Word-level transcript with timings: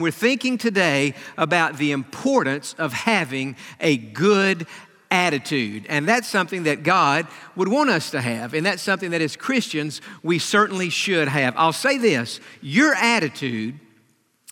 We're 0.00 0.10
thinking 0.10 0.56
today 0.56 1.12
about 1.36 1.76
the 1.76 1.92
importance 1.92 2.74
of 2.78 2.94
having 2.94 3.54
a 3.80 3.98
good 3.98 4.66
attitude. 5.10 5.84
And 5.90 6.08
that's 6.08 6.26
something 6.26 6.62
that 6.62 6.82
God 6.82 7.26
would 7.54 7.68
want 7.68 7.90
us 7.90 8.10
to 8.12 8.20
have. 8.22 8.54
And 8.54 8.64
that's 8.64 8.80
something 8.80 9.10
that 9.10 9.20
as 9.20 9.36
Christians, 9.36 10.00
we 10.22 10.38
certainly 10.38 10.88
should 10.88 11.28
have. 11.28 11.52
I'll 11.54 11.74
say 11.74 11.98
this 11.98 12.40
your 12.62 12.94
attitude 12.94 13.78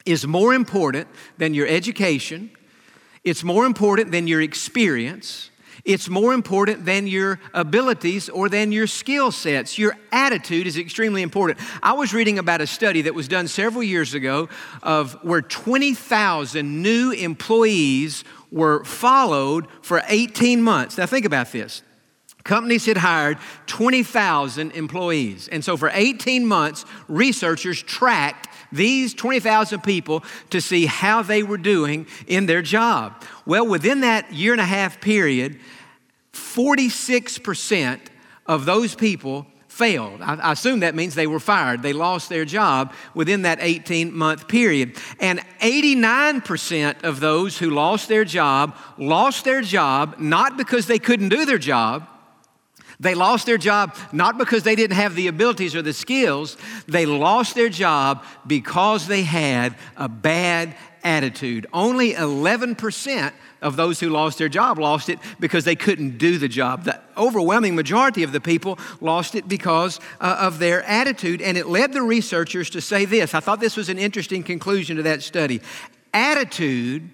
is 0.04 0.26
more 0.26 0.52
important 0.52 1.08
than 1.38 1.54
your 1.54 1.66
education, 1.66 2.50
it's 3.24 3.42
more 3.42 3.64
important 3.64 4.12
than 4.12 4.26
your 4.26 4.42
experience. 4.42 5.50
It's 5.88 6.10
more 6.10 6.34
important 6.34 6.84
than 6.84 7.06
your 7.06 7.40
abilities 7.54 8.28
or 8.28 8.50
than 8.50 8.72
your 8.72 8.86
skill 8.86 9.32
sets. 9.32 9.78
Your 9.78 9.96
attitude 10.12 10.66
is 10.66 10.76
extremely 10.76 11.22
important. 11.22 11.58
I 11.82 11.94
was 11.94 12.12
reading 12.12 12.38
about 12.38 12.60
a 12.60 12.66
study 12.66 13.00
that 13.02 13.14
was 13.14 13.26
done 13.26 13.48
several 13.48 13.82
years 13.82 14.12
ago 14.12 14.50
of 14.82 15.14
where 15.24 15.40
20,000 15.40 16.82
new 16.82 17.12
employees 17.12 18.22
were 18.52 18.84
followed 18.84 19.66
for 19.80 20.02
18 20.08 20.62
months. 20.62 20.98
Now, 20.98 21.06
think 21.06 21.24
about 21.24 21.52
this. 21.52 21.80
Companies 22.44 22.84
had 22.84 22.98
hired 22.98 23.38
20,000 23.66 24.72
employees. 24.72 25.48
And 25.48 25.64
so 25.64 25.78
for 25.78 25.90
18 25.94 26.44
months, 26.44 26.84
researchers 27.08 27.82
tracked 27.82 28.48
these 28.70 29.14
20,000 29.14 29.82
people 29.82 30.22
to 30.50 30.60
see 30.60 30.84
how 30.84 31.22
they 31.22 31.42
were 31.42 31.56
doing 31.56 32.06
in 32.26 32.44
their 32.44 32.60
job. 32.60 33.24
Well, 33.46 33.66
within 33.66 34.02
that 34.02 34.34
year 34.34 34.52
and 34.52 34.60
a 34.60 34.66
half 34.66 35.00
period, 35.00 35.58
46% 36.38 38.00
of 38.46 38.64
those 38.64 38.94
people 38.94 39.46
failed. 39.78 40.20
I, 40.22 40.34
I, 40.36 40.52
assume 40.52 40.80
that 40.80 40.94
means 40.94 41.14
they 41.14 41.26
were 41.26 41.38
fired. 41.38 41.82
They 41.82 41.92
lost 41.92 42.28
their 42.28 42.44
job 42.44 42.92
within 43.14 43.42
that 43.42 43.58
18 43.60 44.12
month 44.12 44.48
period. 44.48 44.96
And 45.20 45.38
89% 45.60 47.04
of 47.04 47.20
those 47.20 47.58
who 47.58 47.70
lost 47.70 48.08
their 48.08 48.24
job 48.24 48.76
lost 48.96 49.44
their 49.44 49.60
job 49.60 50.16
not 50.18 50.56
because 50.56 50.86
they 50.86 50.98
couldn't 50.98 51.28
do 51.28 51.44
their 51.44 51.58
job. 51.58 52.08
They 53.00 53.14
lost 53.14 53.46
their 53.46 53.58
job 53.58 53.96
not 54.12 54.38
because 54.38 54.64
they 54.64 54.74
didn't 54.74 54.96
have 54.96 55.14
the 55.14 55.28
abilities 55.28 55.76
or 55.76 55.82
the 55.82 55.92
skills. 55.92 56.56
They 56.88 57.06
lost 57.06 57.54
their 57.54 57.68
job 57.68 58.24
because 58.46 59.06
they 59.06 59.22
had 59.22 59.76
a 59.96 60.08
bad 60.08 60.74
attitude. 61.04 61.66
Only 61.72 62.12
11% 62.14 63.32
of 63.62 63.76
those 63.76 64.00
who 64.00 64.08
lost 64.08 64.38
their 64.38 64.48
job 64.48 64.78
lost 64.78 65.08
it 65.08 65.18
because 65.38 65.64
they 65.64 65.76
couldn't 65.76 66.18
do 66.18 66.38
the 66.38 66.48
job. 66.48 66.84
The 66.84 67.00
overwhelming 67.16 67.74
majority 67.76 68.22
of 68.22 68.32
the 68.32 68.40
people 68.40 68.78
lost 69.00 69.34
it 69.34 69.48
because 69.48 70.00
uh, 70.20 70.36
of 70.40 70.58
their 70.58 70.82
attitude. 70.82 71.40
And 71.40 71.56
it 71.56 71.66
led 71.66 71.92
the 71.92 72.02
researchers 72.02 72.70
to 72.70 72.80
say 72.80 73.04
this. 73.04 73.34
I 73.34 73.40
thought 73.40 73.60
this 73.60 73.76
was 73.76 73.88
an 73.88 73.98
interesting 73.98 74.42
conclusion 74.42 74.96
to 74.96 75.02
that 75.04 75.22
study. 75.22 75.60
Attitude, 76.12 77.10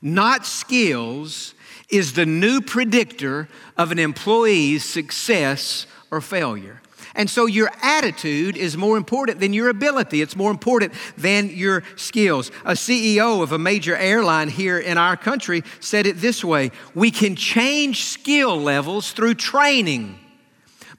not 0.00 0.46
skills, 0.46 1.54
is 1.88 2.14
the 2.14 2.26
new 2.26 2.60
predictor 2.60 3.48
of 3.76 3.92
an 3.92 3.98
employee's 3.98 4.84
success 4.84 5.86
or 6.10 6.20
failure. 6.20 6.80
And 7.16 7.30
so 7.30 7.46
your 7.46 7.70
attitude 7.82 8.56
is 8.56 8.76
more 8.76 8.98
important 8.98 9.40
than 9.40 9.54
your 9.54 9.70
ability. 9.70 10.20
It's 10.20 10.36
more 10.36 10.50
important 10.50 10.92
than 11.16 11.48
your 11.48 11.82
skills. 11.96 12.50
A 12.64 12.72
CEO 12.72 13.42
of 13.42 13.52
a 13.52 13.58
major 13.58 13.96
airline 13.96 14.48
here 14.48 14.78
in 14.78 14.98
our 14.98 15.16
country 15.16 15.62
said 15.80 16.06
it 16.06 16.20
this 16.20 16.44
way 16.44 16.70
We 16.94 17.10
can 17.10 17.34
change 17.34 18.04
skill 18.04 18.60
levels 18.60 19.12
through 19.12 19.34
training, 19.34 20.18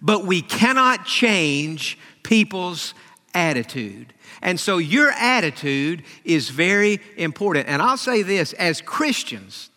but 0.02 0.26
we 0.26 0.42
cannot 0.42 1.06
change 1.06 2.00
people's 2.24 2.96
attitude. 3.36 4.14
And 4.42 4.60
so 4.60 4.80
your 4.80 5.12
attitude 5.12 6.04
is 6.24 6.50
very 6.50 7.00
important. 7.16 7.68
And 7.68 7.82
I'll 7.82 7.98
say 7.98 8.24
this 8.24 8.54
as 8.54 8.82
Christians, 8.82 9.70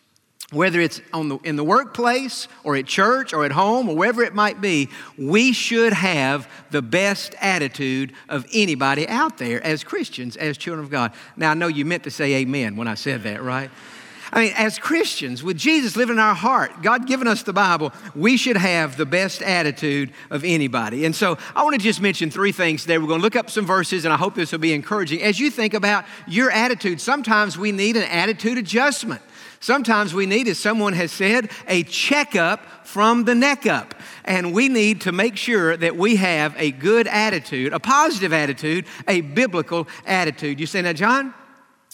whether 0.51 0.79
it's 0.79 1.01
the, 1.13 1.39
in 1.43 1.55
the 1.55 1.63
workplace 1.63 2.47
or 2.63 2.75
at 2.75 2.85
church 2.85 3.33
or 3.33 3.45
at 3.45 3.51
home 3.51 3.89
or 3.89 3.95
wherever 3.95 4.21
it 4.21 4.35
might 4.35 4.61
be, 4.61 4.89
we 5.17 5.53
should 5.53 5.93
have 5.93 6.47
the 6.71 6.81
best 6.81 7.35
attitude 7.41 8.13
of 8.29 8.45
anybody 8.53 9.07
out 9.07 9.37
there 9.37 9.63
as 9.63 9.83
Christians, 9.83 10.35
as 10.37 10.57
children 10.57 10.83
of 10.83 10.91
God. 10.91 11.13
Now, 11.35 11.51
I 11.51 11.53
know 11.53 11.67
you 11.67 11.85
meant 11.85 12.03
to 12.03 12.11
say 12.11 12.35
amen 12.35 12.75
when 12.75 12.87
I 12.87 12.95
said 12.95 13.23
that, 13.23 13.41
right? 13.41 13.71
I 14.33 14.45
mean, 14.45 14.53
as 14.55 14.79
Christians, 14.79 15.43
with 15.43 15.57
Jesus 15.57 15.97
living 15.97 16.15
in 16.15 16.19
our 16.19 16.33
heart, 16.33 16.81
God 16.81 17.05
giving 17.05 17.27
us 17.27 17.43
the 17.43 17.51
Bible, 17.51 17.91
we 18.15 18.37
should 18.37 18.55
have 18.55 18.95
the 18.95 19.05
best 19.05 19.41
attitude 19.41 20.11
of 20.29 20.45
anybody. 20.45 21.03
And 21.03 21.13
so 21.13 21.37
I 21.53 21.63
want 21.63 21.75
to 21.75 21.81
just 21.81 22.01
mention 22.01 22.31
three 22.31 22.53
things 22.53 22.83
today. 22.83 22.97
We're 22.97 23.07
going 23.07 23.19
to 23.19 23.23
look 23.23 23.35
up 23.35 23.49
some 23.49 23.65
verses, 23.65 24.05
and 24.05 24.13
I 24.13 24.17
hope 24.17 24.35
this 24.35 24.53
will 24.53 24.59
be 24.59 24.73
encouraging. 24.73 25.21
As 25.21 25.37
you 25.37 25.51
think 25.51 25.73
about 25.73 26.05
your 26.27 26.49
attitude, 26.49 27.01
sometimes 27.01 27.57
we 27.57 27.73
need 27.73 27.97
an 27.97 28.03
attitude 28.03 28.57
adjustment. 28.57 29.21
Sometimes 29.61 30.11
we 30.13 30.25
need, 30.25 30.47
as 30.47 30.57
someone 30.57 30.93
has 30.93 31.11
said, 31.11 31.51
a 31.67 31.83
checkup 31.83 32.85
from 32.85 33.25
the 33.25 33.35
neck 33.35 33.67
up. 33.67 33.93
And 34.25 34.53
we 34.53 34.67
need 34.67 35.01
to 35.01 35.11
make 35.11 35.37
sure 35.37 35.77
that 35.77 35.95
we 35.95 36.15
have 36.15 36.55
a 36.57 36.71
good 36.71 37.07
attitude, 37.07 37.71
a 37.71 37.79
positive 37.79 38.33
attitude, 38.33 38.85
a 39.07 39.21
biblical 39.21 39.87
attitude. 40.05 40.59
You 40.59 40.65
say, 40.65 40.81
now, 40.81 40.93
Jon, 40.93 41.35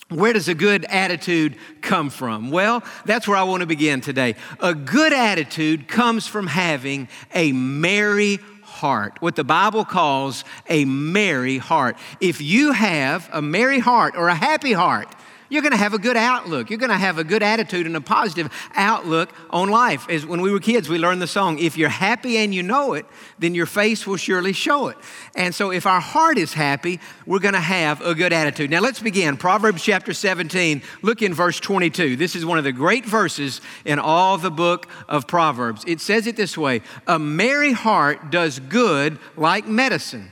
where 0.07 0.31
does 0.31 0.47
a 0.47 0.55
good 0.55 0.85
attitude 0.85 1.57
come 1.81 2.09
from? 2.09 2.51
Well, 2.51 2.83
that's 3.03 3.28
where 3.28 3.35
I 3.35 3.44
want 3.44 3.59
to 3.61 3.67
begin 3.67 3.99
today. 3.99 4.35
A 4.61 4.73
good 4.73 5.11
attitude 5.11 5.89
comes 5.89 6.25
from 6.25 6.47
having 6.47 7.09
a 7.35 7.51
merry 7.51 8.39
heart, 8.63 9.22
what 9.22 9.35
the 9.35 9.44
Bible 9.44 9.84
calls 9.84 10.45
a 10.69 10.85
merry 10.85 11.57
heart. 11.57 11.97
If 12.22 12.39
you 12.39 12.72
have 12.72 13.29
a 13.34 13.41
merry 13.41 13.79
heart 13.79 14.16
or 14.16 14.29
a 14.29 14.35
happy 14.35 14.72
heart, 14.72 15.13
you're 15.50 15.62
going 15.62 15.72
to 15.72 15.78
have 15.78 15.94
a 15.94 16.00
good 16.00 16.18
outlook. 16.18 16.69
You're 16.69 16.80
going 16.80 16.91
to 16.91 16.97
have 16.97 17.18
a 17.18 17.24
good 17.24 17.44
attitude 17.44 17.85
and 17.85 17.96
a 17.96 18.02
positive 18.02 18.52
outlook 18.75 19.30
on 19.50 19.69
life. 19.69 20.09
As 20.09 20.25
when 20.25 20.41
we 20.41 20.52
were 20.52 20.59
kids, 20.59 20.90
we 20.90 20.97
learned 20.97 21.22
the 21.22 21.28
song, 21.28 21.59
if 21.59 21.78
you're 21.78 21.90
happy 21.90 22.38
and 22.38 22.53
you 22.53 22.63
know 22.63 22.94
it, 22.94 23.06
then 23.40 23.56
your 23.56 23.66
face 23.66 24.06
will 24.06 24.18
surely 24.18 24.53
show 24.53 24.88
it. 24.88 24.97
And 25.35 25.53
so 25.53 25.72
if 25.72 25.85
our 25.85 26.00
heart 26.00 26.38
is 26.38 26.53
happy, 26.53 27.00
we're 27.25 27.40
going 27.40 27.53
to 27.53 27.59
have 27.59 28.02
a 28.02 28.13
good 28.16 28.34
attitude. 28.34 28.69
Now 28.69 28.81
let's 28.81 29.00
begin. 29.00 29.38
Proverbs 29.38 29.84
chapter 29.84 30.13
17, 30.13 30.81
look 31.02 31.22
in 31.22 31.34
verse 31.34 31.59
22. 31.59 32.16
This 32.16 32.35
is 32.35 32.46
one 32.46 32.58
of 32.58 32.64
the 32.64 32.72
great 32.72 33.06
verses 33.06 33.62
in 33.85 34.00
all 34.00 34.38
the 34.38 34.52
book 34.52 34.88
of 35.08 35.28
Proverbs. 35.28 35.84
It 35.88 36.02
says 36.02 36.28
it 36.28 36.35
this 36.35 36.58
way, 36.58 36.81
a 37.06 37.19
merry 37.19 37.72
heart 37.72 38.31
does 38.31 38.59
good 38.59 39.19
like 39.35 39.68
medicine 39.68 40.31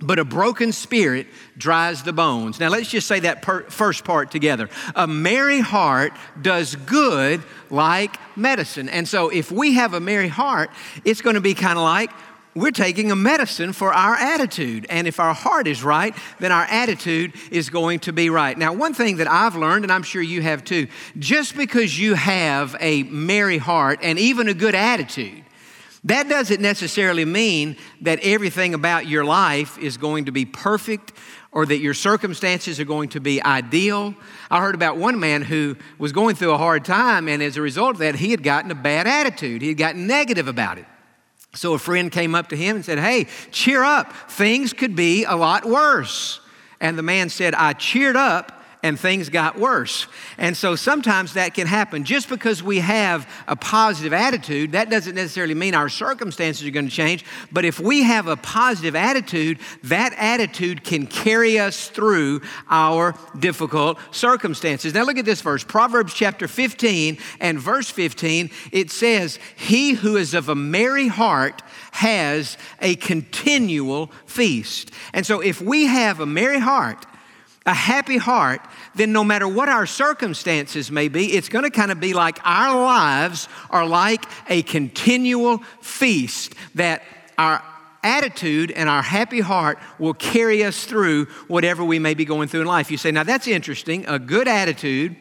but 0.00 0.18
a 0.18 0.24
broken 0.24 0.70
spirit 0.70 1.26
dries 1.56 2.04
the 2.04 2.12
bones. 2.12 2.60
Now, 2.60 2.68
let's 2.68 2.88
just 2.88 3.08
say 3.08 3.20
that 3.20 3.42
per- 3.42 3.64
first 3.64 4.04
part 4.04 4.30
together. 4.30 4.68
A 4.94 5.06
merry 5.06 5.60
heart 5.60 6.12
does 6.40 6.76
good 6.76 7.42
like 7.68 8.16
medicine. 8.36 8.88
And 8.88 9.08
so, 9.08 9.28
if 9.28 9.50
we 9.50 9.74
have 9.74 9.94
a 9.94 10.00
merry 10.00 10.28
heart, 10.28 10.70
it's 11.04 11.20
going 11.20 11.34
to 11.34 11.40
be 11.40 11.54
kind 11.54 11.76
of 11.76 11.82
like 11.82 12.10
we're 12.54 12.70
taking 12.70 13.10
a 13.10 13.16
medicine 13.16 13.72
for 13.72 13.92
our 13.92 14.14
attitude. 14.14 14.86
And 14.88 15.06
if 15.06 15.20
our 15.20 15.34
heart 15.34 15.66
is 15.66 15.82
right, 15.82 16.14
then 16.38 16.52
our 16.52 16.64
attitude 16.64 17.34
is 17.50 17.70
going 17.70 18.00
to 18.00 18.12
be 18.12 18.30
right. 18.30 18.56
Now, 18.56 18.72
one 18.72 18.94
thing 18.94 19.16
that 19.16 19.28
I've 19.28 19.56
learned, 19.56 19.84
and 19.84 19.92
I'm 19.92 20.02
sure 20.02 20.22
you 20.22 20.42
have 20.42 20.64
too, 20.64 20.88
just 21.18 21.56
because 21.56 21.98
you 21.98 22.14
have 22.14 22.76
a 22.80 23.02
merry 23.04 23.58
heart 23.58 24.00
and 24.02 24.18
even 24.18 24.48
a 24.48 24.54
good 24.54 24.74
attitude, 24.74 25.44
that 26.08 26.28
doesn't 26.28 26.60
necessarily 26.60 27.24
mean 27.24 27.76
that 28.02 28.20
everything 28.22 28.74
about 28.74 29.06
your 29.06 29.24
life 29.24 29.78
is 29.78 29.96
going 29.96 30.26
to 30.26 30.32
be 30.32 30.44
perfect 30.44 31.12
or 31.50 31.64
that 31.66 31.78
your 31.78 31.94
circumstances 31.94 32.78
are 32.78 32.84
going 32.84 33.08
to 33.10 33.20
be 33.20 33.42
ideal. 33.42 34.14
I 34.50 34.60
heard 34.60 34.74
about 34.74 34.96
one 34.96 35.18
man 35.18 35.42
who 35.42 35.76
was 35.98 36.12
going 36.12 36.36
through 36.36 36.52
a 36.52 36.58
hard 36.58 36.84
time, 36.84 37.28
and 37.28 37.42
as 37.42 37.56
a 37.56 37.62
result 37.62 37.92
of 37.92 37.98
that, 37.98 38.16
he 38.16 38.30
had 38.30 38.42
gotten 38.42 38.70
a 38.70 38.74
bad 38.74 39.06
attitude. 39.06 39.62
He 39.62 39.68
had 39.68 39.78
gotten 39.78 40.06
negative 40.06 40.48
about 40.48 40.78
it. 40.78 40.86
So 41.54 41.74
a 41.74 41.78
friend 41.78 42.12
came 42.12 42.34
up 42.34 42.50
to 42.50 42.56
him 42.56 42.76
and 42.76 42.84
said, 42.84 42.98
Hey, 42.98 43.26
cheer 43.50 43.82
up. 43.82 44.12
Things 44.30 44.72
could 44.72 44.94
be 44.94 45.24
a 45.24 45.34
lot 45.34 45.64
worse. 45.64 46.40
And 46.80 46.98
the 46.98 47.02
man 47.02 47.28
said, 47.30 47.54
I 47.54 47.72
cheered 47.72 48.16
up 48.16 48.57
and 48.82 48.98
things 48.98 49.28
got 49.28 49.58
worse. 49.58 50.06
And 50.36 50.56
so 50.56 50.76
sometimes 50.76 51.34
that 51.34 51.54
can 51.54 51.66
happen. 51.66 52.04
Just 52.04 52.28
because 52.28 52.62
we 52.62 52.78
have 52.78 53.28
a 53.48 53.56
positive 53.56 54.12
attitude, 54.12 54.72
that 54.72 54.90
doesn't 54.90 55.14
necessarily 55.14 55.54
mean 55.54 55.74
our 55.74 55.88
circumstances 55.88 56.66
are 56.66 56.70
going 56.70 56.88
to 56.88 56.94
change. 56.94 57.24
But 57.50 57.64
if 57.64 57.80
we 57.80 58.02
have 58.04 58.28
a 58.28 58.36
positive 58.36 58.94
attitude, 58.94 59.58
that 59.84 60.14
attitude 60.16 60.84
can 60.84 61.06
carry 61.06 61.58
us 61.58 61.88
through 61.88 62.42
our 62.70 63.14
difficult 63.38 63.98
circumstances. 64.10 64.94
Now 64.94 65.04
look 65.04 65.18
at 65.18 65.24
this 65.24 65.40
verse 65.40 65.64
Proverbs 65.64 66.14
chapter 66.14 66.46
15 66.46 67.18
and 67.40 67.58
verse 67.58 67.90
15. 67.90 68.50
It 68.70 68.90
says, 68.90 69.38
He 69.56 69.92
who 69.92 70.16
is 70.16 70.34
of 70.34 70.48
a 70.48 70.54
merry 70.54 71.08
heart 71.08 71.62
has 71.92 72.56
a 72.80 72.94
continual 72.96 74.12
feast. 74.26 74.92
And 75.12 75.26
so 75.26 75.40
if 75.40 75.60
we 75.60 75.86
have 75.86 76.20
a 76.20 76.26
merry 76.26 76.60
heart, 76.60 77.04
a 77.68 77.74
happy 77.74 78.16
heart, 78.16 78.62
then 78.94 79.12
no 79.12 79.22
matter 79.22 79.46
what 79.46 79.68
our 79.68 79.84
circumstances 79.84 80.90
may 80.90 81.08
be, 81.08 81.34
it's 81.34 81.50
going 81.50 81.64
to 81.64 81.70
kind 81.70 81.92
of 81.92 82.00
be 82.00 82.14
like 82.14 82.38
our 82.42 82.82
lives 82.82 83.46
are 83.68 83.86
like 83.86 84.24
a 84.48 84.62
continual 84.62 85.58
feast 85.82 86.54
that 86.74 87.02
our 87.36 87.62
attitude 88.02 88.70
and 88.70 88.88
our 88.88 89.02
happy 89.02 89.40
heart 89.40 89.78
will 89.98 90.14
carry 90.14 90.64
us 90.64 90.86
through 90.86 91.26
whatever 91.46 91.84
we 91.84 91.98
may 91.98 92.14
be 92.14 92.24
going 92.24 92.48
through 92.48 92.62
in 92.62 92.66
life. 92.66 92.90
You 92.90 92.96
say, 92.96 93.10
now 93.10 93.22
that's 93.22 93.46
interesting. 93.46 94.06
A 94.06 94.18
good 94.18 94.48
attitude 94.48 95.14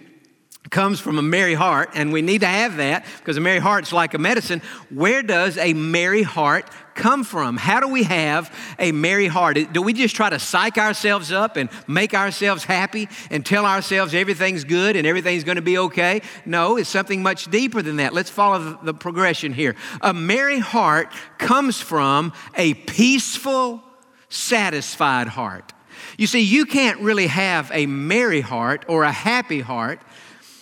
comes 0.70 1.00
from 1.00 1.18
a 1.18 1.22
merry 1.22 1.54
heart, 1.54 1.90
and 1.96 2.14
we 2.14 2.22
need 2.22 2.42
to 2.42 2.48
have 2.48 2.78
that 2.78 3.06
because 3.20 3.36
a 3.36 3.42
merry 3.42 3.60
heart's 3.60 3.92
like 3.92 4.14
a 4.14 4.18
medicine. 4.18 4.62
Where 4.90 5.22
does 5.22 5.58
a 5.58 5.74
merry 5.74 6.24
heart 6.24 6.70
come 6.98 7.24
from? 7.24 7.56
How 7.56 7.80
do 7.80 7.88
we 7.88 8.04
have 8.04 8.54
a 8.78 8.92
merry 8.92 9.28
heart? 9.28 9.58
Do 9.72 9.82
we 9.82 9.94
just 9.94 10.16
try 10.16 10.30
to 10.30 10.40
psych 10.40 10.78
ourselves 10.78 11.32
up 11.32 11.56
and 11.56 11.70
make 11.88 12.14
ourselves 12.14 12.66
happy 12.66 13.08
and 13.32 13.46
tell 13.46 13.66
ourselves 13.66 14.14
everything's 14.14 14.66
good 14.66 14.96
and 14.96 15.08
everything's 15.08 15.46
going 15.46 15.56
to 15.56 15.62
be 15.62 15.78
okay? 15.78 16.22
No, 16.46 16.76
it's 16.78 16.90
something 16.90 17.24
much 17.24 17.50
deeper 17.50 17.82
than 17.82 17.98
that. 17.98 18.14
Let's 18.14 18.30
follow 18.30 18.78
the 18.84 18.94
progression 18.94 19.54
here. 19.54 19.76
A 20.02 20.14
merry 20.14 20.60
heart 20.60 21.14
comes 21.38 21.80
from 21.80 22.34
a 22.56 22.74
peaceful, 22.74 23.82
satisfied 24.28 25.28
heart. 25.28 25.72
You 26.18 26.28
see, 26.28 26.42
you 26.42 26.66
can't 26.66 27.00
really 27.00 27.28
have 27.28 27.72
a 27.74 27.86
merry 27.86 28.42
heart 28.42 28.86
or 28.88 29.04
a 29.04 29.12
happy 29.12 29.62
heart 29.62 30.02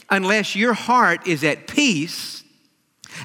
unless 0.10 0.56
your 0.56 0.74
heart 0.74 1.28
is 1.28 1.44
at 1.44 1.68
peace 1.68 2.45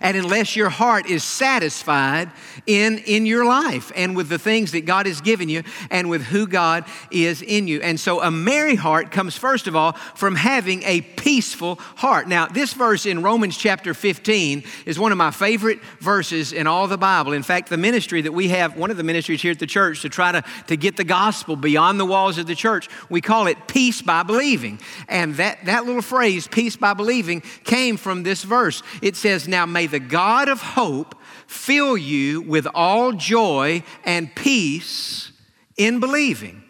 and 0.01 0.17
unless 0.17 0.57
your 0.57 0.69
heart 0.69 1.07
is 1.07 1.25
satisfied 1.25 2.31
in, 2.67 2.99
in 2.99 3.27
your 3.27 3.45
life 3.45 3.93
and 3.95 4.17
with 4.17 4.29
the 4.29 4.39
things 4.39 4.73
that 4.73 4.87
God 4.87 5.07
has 5.07 5.21
given 5.21 5.49
you 5.49 5.63
and 5.91 6.09
with 6.09 6.23
who 6.23 6.47
God 6.47 6.85
is 7.11 7.43
in 7.43 7.67
you. 7.67 7.81
And 7.81 7.99
so 7.99 8.23
a 8.23 8.31
merry 8.31 8.77
heart 8.77 9.11
comes, 9.11 9.37
first 9.37 9.67
of 9.67 9.77
all, 9.77 9.93
from 10.15 10.37
having 10.37 10.83
a 10.85 11.01
peaceful 11.01 11.77
heart. 11.97 12.29
Now, 12.29 12.47
this 12.47 12.73
verse 12.73 13.07
in 13.07 13.23
Romans 13.23 13.57
chapter 13.57 13.95
15 13.95 14.65
is 14.87 14.99
one 14.99 15.13
of 15.13 15.19
my 15.19 15.31
favorite 15.31 15.81
verses 16.01 16.53
in 16.53 16.67
all 16.67 16.87
the 16.87 16.99
Bible. 16.99 17.33
In 17.33 17.43
fact, 17.43 17.69
the 17.69 17.77
ministry 17.77 18.23
that 18.23 18.33
we 18.33 18.49
have, 18.49 18.77
one 18.77 18.91
of 18.91 18.97
the 18.97 19.03
ministries 19.03 19.43
here 19.43 19.53
at 19.53 19.59
the 19.59 19.67
church 19.67 20.03
to 20.03 20.09
try 20.09 20.33
to, 20.33 20.43
to 20.67 20.77
get 20.77 20.97
the 20.97 21.05
gospel 21.05 21.57
beyond 21.57 21.99
the 21.99 22.07
walls 22.07 22.39
of 22.39 22.47
the 22.47 22.55
church, 22.55 22.89
we 23.09 23.21
call 23.21 23.47
it 23.47 23.57
peace 23.67 24.03
by 24.03 24.23
believing. 24.23 24.81
And 25.09 25.35
that, 25.37 25.65
that 25.67 25.87
little 25.87 26.03
phrase, 26.03 26.47
peace 26.49 26.77
by 26.77 26.95
believing, 26.95 27.43
came 27.65 27.97
from 27.97 28.23
this 28.23 28.43
verse. 28.43 28.83
It 29.03 29.17
says, 29.17 29.49
Now 29.49 29.67
may 29.67 29.80
the 29.87 30.01
God 30.01 30.49
of 30.49 30.61
hope 30.61 31.15
fill 31.47 31.97
you 31.97 32.43
with 32.43 32.67
all 32.75 33.13
joy 33.13 33.83
and 34.05 34.35
peace 34.35 35.33
in 35.77 36.01
believing. 36.01 36.63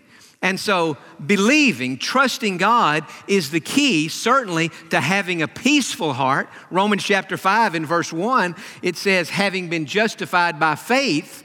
And 0.42 0.58
so, 0.58 0.96
believing, 1.24 1.98
trusting 1.98 2.56
God 2.56 3.04
is 3.28 3.50
the 3.50 3.60
key, 3.60 4.08
certainly, 4.08 4.70
to 4.88 4.98
having 4.98 5.42
a 5.42 5.48
peaceful 5.48 6.14
heart. 6.14 6.48
Romans 6.70 7.04
chapter 7.04 7.36
5, 7.36 7.74
in 7.74 7.84
verse 7.84 8.10
1, 8.10 8.56
it 8.80 8.96
says, 8.96 9.28
having 9.28 9.68
been 9.68 9.84
justified 9.84 10.58
by 10.58 10.76
faith, 10.76 11.44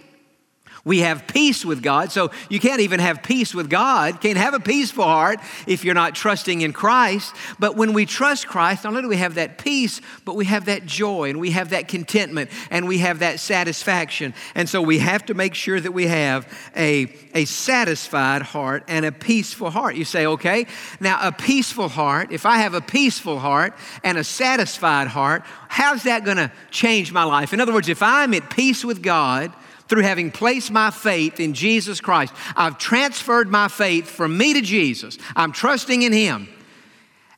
we 0.86 1.00
have 1.00 1.26
peace 1.26 1.66
with 1.66 1.82
God. 1.82 2.12
So 2.12 2.32
you 2.48 2.60
can't 2.60 2.80
even 2.80 3.00
have 3.00 3.24
peace 3.24 3.56
with 3.56 3.70
God, 3.72 4.22
can't 4.22 4.38
have 4.38 4.54
a 4.54 4.60
peaceful 4.60 5.04
heart 5.04 5.40
if 5.66 5.84
you're 5.84 5.96
not 5.96 6.14
trusting 6.14 6.62
in 6.62 6.74
Christ. 6.74 7.36
But 7.58 7.76
when 7.76 7.94
we 7.94 8.06
trust 8.06 8.48
Christ, 8.48 8.84
not 8.84 8.92
only 8.92 9.02
do 9.02 9.08
we 9.10 9.18
have 9.18 9.36
that 9.36 9.58
peace, 9.58 10.00
but 10.24 10.36
we 10.36 10.46
have 10.46 10.66
that 10.66 10.86
joy 10.86 11.32
and 11.32 11.40
we 11.40 11.52
have 11.52 11.72
that 11.72 11.88
contentment 11.88 12.52
and 12.70 12.88
we 12.88 13.00
have 13.00 13.20
that 13.20 13.40
satisfaction. 13.40 14.36
And 14.54 14.70
so 14.70 14.80
we 14.80 15.00
have 15.00 15.26
to 15.26 15.34
make 15.34 15.56
sure 15.56 15.80
that 15.80 15.92
we 15.92 16.06
have 16.06 16.48
a, 16.76 17.12
a 17.34 17.46
satisfied 17.46 18.44
heart 18.44 18.84
and 18.88 19.06
a 19.06 19.12
peaceful 19.12 19.72
heart. 19.72 19.96
You 19.96 20.06
say, 20.06 20.28
okay, 20.28 20.68
now 21.00 21.18
a 21.20 21.32
peaceful 21.32 21.90
heart, 21.90 22.32
if 22.32 22.46
I 22.46 22.58
have 22.58 22.76
a 22.76 22.82
peaceful 22.82 23.40
heart 23.40 23.74
and 24.04 24.20
a 24.20 24.24
satisfied 24.24 25.08
heart, 25.08 25.44
how's 25.68 26.04
that 26.04 26.24
going 26.24 26.38
to 26.38 26.52
change 26.70 27.12
my 27.12 27.24
life? 27.24 27.54
In 27.54 27.60
other 27.60 27.74
words, 27.74 27.90
if 27.90 28.04
I'm 28.04 28.36
at 28.36 28.52
peace 28.52 28.86
with 28.86 29.02
God, 29.02 29.52
through 29.88 30.02
having 30.02 30.32
placed 30.32 30.72
my 30.72 30.92
faith 30.92 31.40
in 31.40 31.54
Jesus 31.54 32.02
Christ. 32.02 32.34
I've 32.56 32.78
transferred 32.78 33.50
my 33.50 33.68
faith 33.68 34.10
from 34.10 34.38
me 34.38 34.54
to 34.54 34.62
Jesus. 34.62 35.18
I'm 35.36 35.52
trusting 35.52 36.02
in 36.02 36.14
Him. 36.14 36.48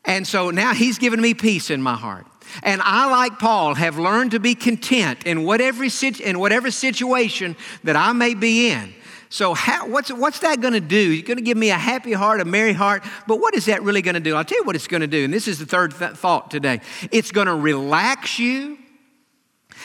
And 0.05 0.25
so 0.25 0.51
now 0.51 0.73
He's 0.73 0.97
given 0.97 1.21
me 1.21 1.33
peace 1.33 1.69
in 1.69 1.81
my 1.81 1.95
heart. 1.95 2.25
And 2.63 2.81
I, 2.83 3.09
like 3.11 3.39
Paul, 3.39 3.75
have 3.75 3.99
learned 3.99 4.31
to 4.31 4.39
be 4.39 4.55
content 4.55 5.25
in 5.25 5.43
whatever, 5.43 5.85
in 6.23 6.39
whatever 6.39 6.71
situation 6.71 7.55
that 7.83 7.95
I 7.95 8.13
may 8.13 8.33
be 8.33 8.71
in. 8.71 8.93
So, 9.29 9.53
how, 9.53 9.87
what's, 9.87 10.11
what's 10.11 10.39
that 10.39 10.61
going 10.61 10.73
to 10.73 10.79
do? 10.79 11.11
It's 11.11 11.27
going 11.27 11.37
to 11.37 11.43
give 11.43 11.57
me 11.57 11.69
a 11.69 11.77
happy 11.77 12.13
heart, 12.13 12.39
a 12.39 12.45
merry 12.45 12.71
heart, 12.71 13.03
but 13.27 13.41
what 13.41 13.53
is 13.55 13.65
that 13.65 13.83
really 13.83 14.01
going 14.01 14.13
to 14.13 14.21
do? 14.21 14.35
I'll 14.35 14.45
tell 14.45 14.57
you 14.57 14.63
what 14.63 14.75
it's 14.75 14.87
going 14.87 15.01
to 15.01 15.07
do, 15.07 15.25
and 15.25 15.33
this 15.33 15.49
is 15.49 15.59
the 15.59 15.65
third 15.65 15.93
th- 15.93 16.11
thought 16.11 16.49
today. 16.49 16.79
It's 17.11 17.31
going 17.31 17.47
to 17.47 17.55
relax 17.55 18.39
you, 18.39 18.77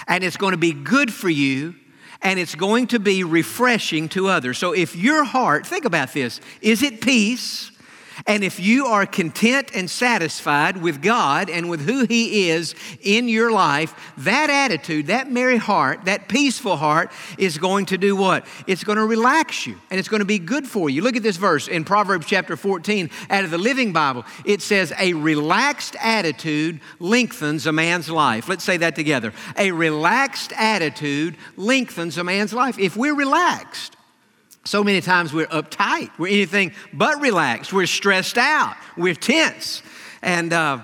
and 0.06 0.23
it's 0.23 0.37
going 0.37 0.53
to 0.53 0.58
be 0.58 0.73
good 0.73 1.12
for 1.12 1.29
you, 1.29 1.75
and 2.22 2.38
it's 2.38 2.54
going 2.54 2.86
to 2.88 3.00
be 3.00 3.24
refreshing 3.24 4.08
to 4.10 4.28
others. 4.28 4.58
So 4.58 4.72
if 4.72 4.94
your 4.94 5.24
heart, 5.24 5.66
think 5.66 5.84
about 5.84 6.12
this, 6.12 6.40
is 6.60 6.82
it 6.82 7.00
peace? 7.00 7.71
And 8.26 8.44
if 8.44 8.61
you 8.61 8.87
are 8.87 9.06
content 9.06 9.70
and 9.75 9.91
satisfied 9.91 10.76
with 10.76 11.03
God 11.03 11.50
and 11.50 11.69
with 11.70 11.81
who 11.81 12.05
He 12.05 12.50
is 12.50 12.75
in 13.00 13.29
your 13.29 13.50
life, 13.50 14.12
that 14.19 14.50
attitude, 14.50 15.06
that 15.06 15.31
merry 15.31 15.56
heart, 15.56 16.05
that 16.05 16.29
peaceful 16.29 16.76
heart 16.76 17.11
is 17.38 17.59
going 17.59 17.87
to 17.87 17.99
do 17.99 18.17
what? 18.17 18.47
It's 18.67 18.85
going 18.85 18.99
to 18.99 19.06
relax 19.06 19.67
you 19.67 19.76
and 19.91 19.99
it's 19.99 20.09
going 20.09 20.20
to 20.20 20.26
be 20.26 20.38
good 20.38 20.67
for 20.67 20.91
you. 20.91 21.03
Look 21.03 21.17
at 21.17 21.23
this 21.23 21.37
verse 21.37 21.69
in 21.69 21.85
Proverbs 21.85 22.26
chapter 22.26 22.56
14 22.56 23.11
out 23.31 23.44
of 23.44 23.50
the 23.50 23.59
Living 23.59 23.93
Bible. 23.93 24.25
It 24.44 24.62
says, 24.62 24.93
A 24.99 25.15
relaxed 25.15 25.97
attitude 26.00 26.81
lengthens 26.99 27.67
a 27.67 27.73
man's 27.73 28.08
life. 28.08 28.49
Let's 28.49 28.65
say 28.65 28.76
that 28.79 28.94
together. 28.94 29.32
A 29.56 29.73
relaxed 29.73 30.53
attitude 30.56 31.37
lengthens 31.56 32.19
a 32.19 32.25
man's 32.25 32.53
life. 32.53 32.79
If 32.79 32.97
we're 32.97 33.15
relaxed, 33.15 33.97
so 34.64 34.85
many 34.85 35.00
times 35.00 35.32
we're 35.32 35.47
uptight. 35.47 36.11
We're 36.19 36.29
anything 36.29 36.73
but 36.93 37.20
relaxed. 37.20 37.73
We're 37.73 37.87
stressed 37.87 38.38
out. 38.38 38.76
We're 38.97 39.14
tense. 39.14 39.82
And 40.23 40.53
uh, 40.53 40.82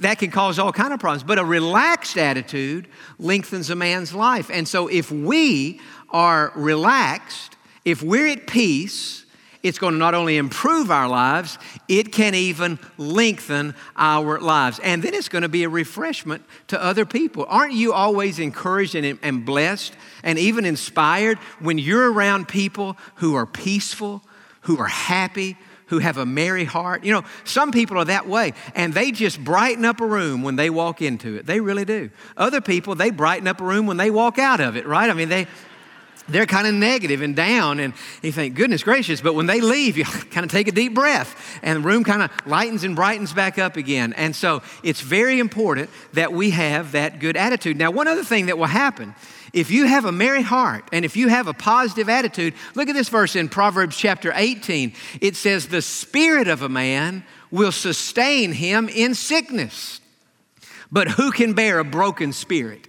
that 0.00 0.18
can 0.18 0.30
cause 0.30 0.58
all 0.58 0.72
kind 0.72 0.92
of 0.92 0.98
problems. 0.98 1.22
But 1.22 1.38
a 1.38 1.44
relaxed 1.44 2.18
attitude 2.18 2.88
lengthens 3.18 3.70
a 3.70 3.76
man's 3.76 4.12
life. 4.12 4.50
And 4.52 4.66
so 4.66 4.88
if 4.88 5.12
we 5.12 5.80
are 6.10 6.52
relaxed, 6.56 7.56
if 7.84 8.02
we're 8.02 8.28
at 8.28 8.46
peace, 8.46 9.21
it's 9.62 9.78
going 9.78 9.92
to 9.94 9.98
not 9.98 10.14
only 10.14 10.36
improve 10.36 10.90
our 10.90 11.08
lives, 11.08 11.58
it 11.88 12.12
can 12.12 12.34
even 12.34 12.78
lengthen 12.98 13.74
our 13.96 14.40
lives. 14.40 14.80
And 14.80 15.02
then 15.02 15.14
it's 15.14 15.28
going 15.28 15.42
to 15.42 15.48
be 15.48 15.64
a 15.64 15.68
refreshment 15.68 16.44
to 16.68 16.82
other 16.82 17.06
people. 17.06 17.46
Aren't 17.48 17.74
you 17.74 17.92
always 17.92 18.38
encouraged 18.38 18.94
and, 18.94 19.18
and 19.22 19.44
blessed 19.44 19.94
and 20.22 20.38
even 20.38 20.64
inspired 20.64 21.38
when 21.60 21.78
you're 21.78 22.12
around 22.12 22.48
people 22.48 22.96
who 23.16 23.34
are 23.34 23.46
peaceful, 23.46 24.22
who 24.62 24.78
are 24.78 24.88
happy, 24.88 25.56
who 25.92 25.98
have 25.98 26.16
a 26.16 26.24
merry 26.24 26.64
heart. 26.64 27.04
You 27.04 27.12
know, 27.12 27.24
some 27.44 27.70
people 27.70 27.98
are 27.98 28.06
that 28.06 28.26
way, 28.26 28.54
and 28.74 28.94
they 28.94 29.12
just 29.12 29.44
brighten 29.44 29.84
up 29.84 30.00
a 30.00 30.06
room 30.06 30.42
when 30.42 30.56
they 30.56 30.70
walk 30.70 31.02
into 31.02 31.36
it. 31.36 31.44
They 31.44 31.60
really 31.60 31.84
do. 31.84 32.08
Other 32.34 32.62
people, 32.62 32.94
they 32.94 33.10
brighten 33.10 33.46
up 33.46 33.60
a 33.60 33.64
room 33.64 33.86
when 33.86 33.98
they 33.98 34.10
walk 34.10 34.38
out 34.38 34.60
of 34.60 34.74
it, 34.74 34.86
right? 34.86 35.10
I 35.10 35.12
mean, 35.12 35.28
they 35.28 35.46
they're 36.28 36.46
kind 36.46 36.66
of 36.66 36.74
negative 36.74 37.22
and 37.22 37.34
down, 37.34 37.80
and 37.80 37.94
you 38.22 38.32
think, 38.32 38.54
goodness 38.54 38.82
gracious, 38.82 39.20
but 39.20 39.34
when 39.34 39.46
they 39.46 39.60
leave, 39.60 39.96
you 39.98 40.04
kind 40.04 40.44
of 40.44 40.50
take 40.50 40.68
a 40.68 40.72
deep 40.72 40.94
breath, 40.94 41.58
and 41.62 41.82
the 41.82 41.86
room 41.86 42.04
kind 42.04 42.22
of 42.22 42.30
lightens 42.46 42.84
and 42.84 42.96
brightens 42.96 43.32
back 43.32 43.58
up 43.58 43.76
again. 43.76 44.12
And 44.14 44.34
so 44.34 44.62
it's 44.82 45.00
very 45.00 45.38
important 45.38 45.90
that 46.12 46.32
we 46.32 46.50
have 46.50 46.92
that 46.92 47.18
good 47.18 47.36
attitude. 47.36 47.76
Now, 47.76 47.90
one 47.90 48.08
other 48.08 48.24
thing 48.24 48.46
that 48.46 48.58
will 48.58 48.66
happen 48.66 49.14
if 49.52 49.70
you 49.70 49.86
have 49.86 50.06
a 50.06 50.12
merry 50.12 50.42
heart 50.42 50.84
and 50.92 51.04
if 51.04 51.14
you 51.14 51.28
have 51.28 51.46
a 51.46 51.52
positive 51.52 52.08
attitude, 52.08 52.54
look 52.74 52.88
at 52.88 52.94
this 52.94 53.10
verse 53.10 53.36
in 53.36 53.48
Proverbs 53.50 53.96
chapter 53.96 54.32
18. 54.34 54.94
It 55.20 55.36
says, 55.36 55.68
The 55.68 55.82
spirit 55.82 56.48
of 56.48 56.62
a 56.62 56.68
man 56.70 57.24
will 57.50 57.72
sustain 57.72 58.52
him 58.52 58.88
in 58.88 59.14
sickness, 59.14 60.00
but 60.90 61.08
who 61.08 61.30
can 61.30 61.52
bear 61.52 61.78
a 61.78 61.84
broken 61.84 62.32
spirit? 62.32 62.88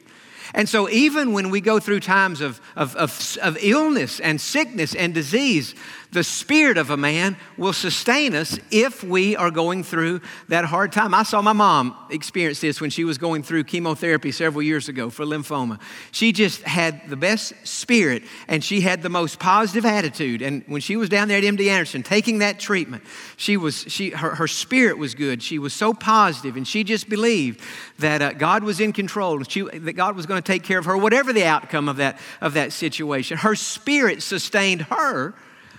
And 0.54 0.70
so, 0.70 0.88
even 0.90 1.34
when 1.34 1.50
we 1.50 1.62
go 1.62 1.80
through 1.80 2.02
times 2.02 2.40
of, 2.40 2.62
of, 2.76 2.96
of, 2.96 3.38
of, 3.42 3.58
illness 3.60 4.20
and 4.20 4.40
sickness 4.40 4.94
and 4.94 5.12
disease, 5.14 5.74
the 6.14 6.24
spirit 6.24 6.78
of 6.78 6.92
a 6.92 6.98
man 6.98 7.36
will 7.58 7.74
sustain 7.74 8.36
us 8.36 8.60
if 8.70 9.04
we 9.04 9.36
are 9.36 9.50
going 9.50 9.84
through 9.84 10.22
that 10.48 10.64
hard 10.64 10.92
time. 10.92 11.14
I 11.14 11.24
saw 11.24 11.42
my 11.42 11.54
mom 11.54 11.96
experience 12.12 12.62
this 12.62 12.80
when 12.80 12.92
she 12.92 13.04
was 13.04 13.18
going 13.18 13.42
through 13.42 13.64
chemotherapy 13.64 14.32
several 14.32 14.62
years 14.62 14.88
ago 14.88 15.10
for 15.10 15.26
lymphoma. 15.26 15.80
She 16.12 16.32
just 16.32 16.62
had 16.62 17.10
the 17.10 17.16
best 17.16 17.54
spirit 17.64 18.24
and 18.48 18.64
she 18.64 18.82
had 18.82 19.02
the 19.02 19.10
most 19.10 19.40
positive 19.40 19.86
attitude. 19.86 20.44
And 20.44 20.64
when 20.68 20.82
she 20.82 20.96
was 20.96 21.10
down 21.10 21.28
there 21.28 21.40
at 21.40 21.44
MD 21.44 21.68
Anderson 21.68 22.04
taking 22.04 22.40
that 22.40 22.60
treatment, 22.60 23.04
she 23.36 23.58
was, 23.58 23.84
she, 23.88 24.12
her, 24.12 24.36
her 24.36 24.48
spirit 24.48 25.00
was 25.00 25.16
good. 25.16 25.42
She 25.42 25.58
was 25.58 25.74
so 25.74 25.94
positive 25.94 26.56
and 26.56 26.68
she 26.68 26.84
just 26.84 27.10
believed 27.10 27.60
that 27.98 28.22
uh, 28.22 28.34
God 28.34 28.64
was 28.64 28.80
in 28.80 28.94
control, 28.94 29.38
and 29.38 29.50
she, 29.50 29.62
that 29.62 29.94
God 29.94 30.16
was 30.16 30.26
going 30.26 30.42
to 30.42 30.46
take 30.46 30.64
care 30.64 30.78
of 30.78 30.86
her, 30.86 30.98
whatever 30.98 31.34
the 31.34 31.46
outcome 31.46 31.90
of 31.90 31.98
that, 31.98 32.20
of 32.42 32.54
that 32.54 32.72
situation. 32.72 33.38
Her 33.38 33.56
spirit 33.56 34.22
sustained 34.22 34.84
her 34.84 35.34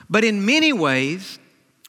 but 0.08 0.24
in 0.24 0.44
many 0.44 0.72
ways, 0.72 1.38